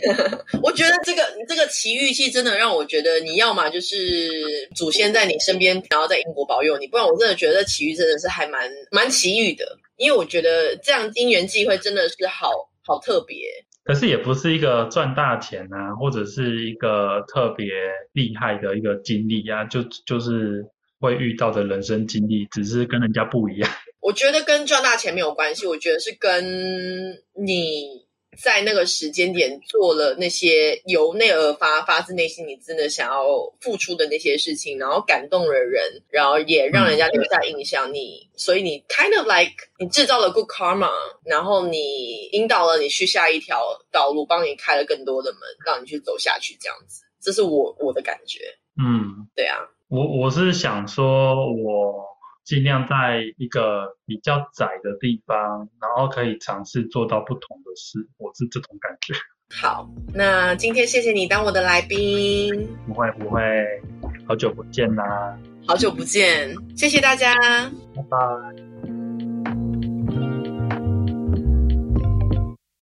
[0.64, 4.30] 我觉得这个这个奇遇记真的让我觉得，你要么就是
[4.74, 9.76] 祖先在你身边，然后在英国保佑你，不然我真的觉得奇遇真的是还蛮蛮奇遇的。
[9.98, 12.50] 因为我觉得这样因缘际会真的是好
[12.82, 13.36] 好特别。
[13.84, 17.66] 可是也不是一个赚大钱啊，或者是一个特别
[18.12, 20.62] 厉害的一个经历啊，就就是
[21.00, 23.70] 会遇到的人生经历，只是跟人家不一样。
[24.00, 28.06] 我觉得跟赚大钱没有关系，我觉得是跟你
[28.40, 33.26] 在那个时间点做了那些由内而发、发自内心你真的想要
[33.60, 37.92] 付出的那些事情，然后感动了人，然后也让人家留下印象。
[37.92, 40.90] 你所以你 kind of like 你制造了 good karma，
[41.24, 46.56] 然后你引导了你去下一条道路，帮你开了更多的门，让你去走下去。
[46.60, 48.40] 这样子，这是我我的感觉。
[48.80, 49.58] 嗯，对啊，
[49.88, 52.04] 我我是想说，我
[52.44, 59.14] 尽量在一个比较窄的地方，然后可以尝试做到不同的事，我是这种感觉。
[59.50, 63.40] 好，那今天谢谢你当我的来宾，不会不会，
[64.26, 67.34] 好久不见啦，好久不见，谢谢大家，
[67.96, 68.97] 拜拜。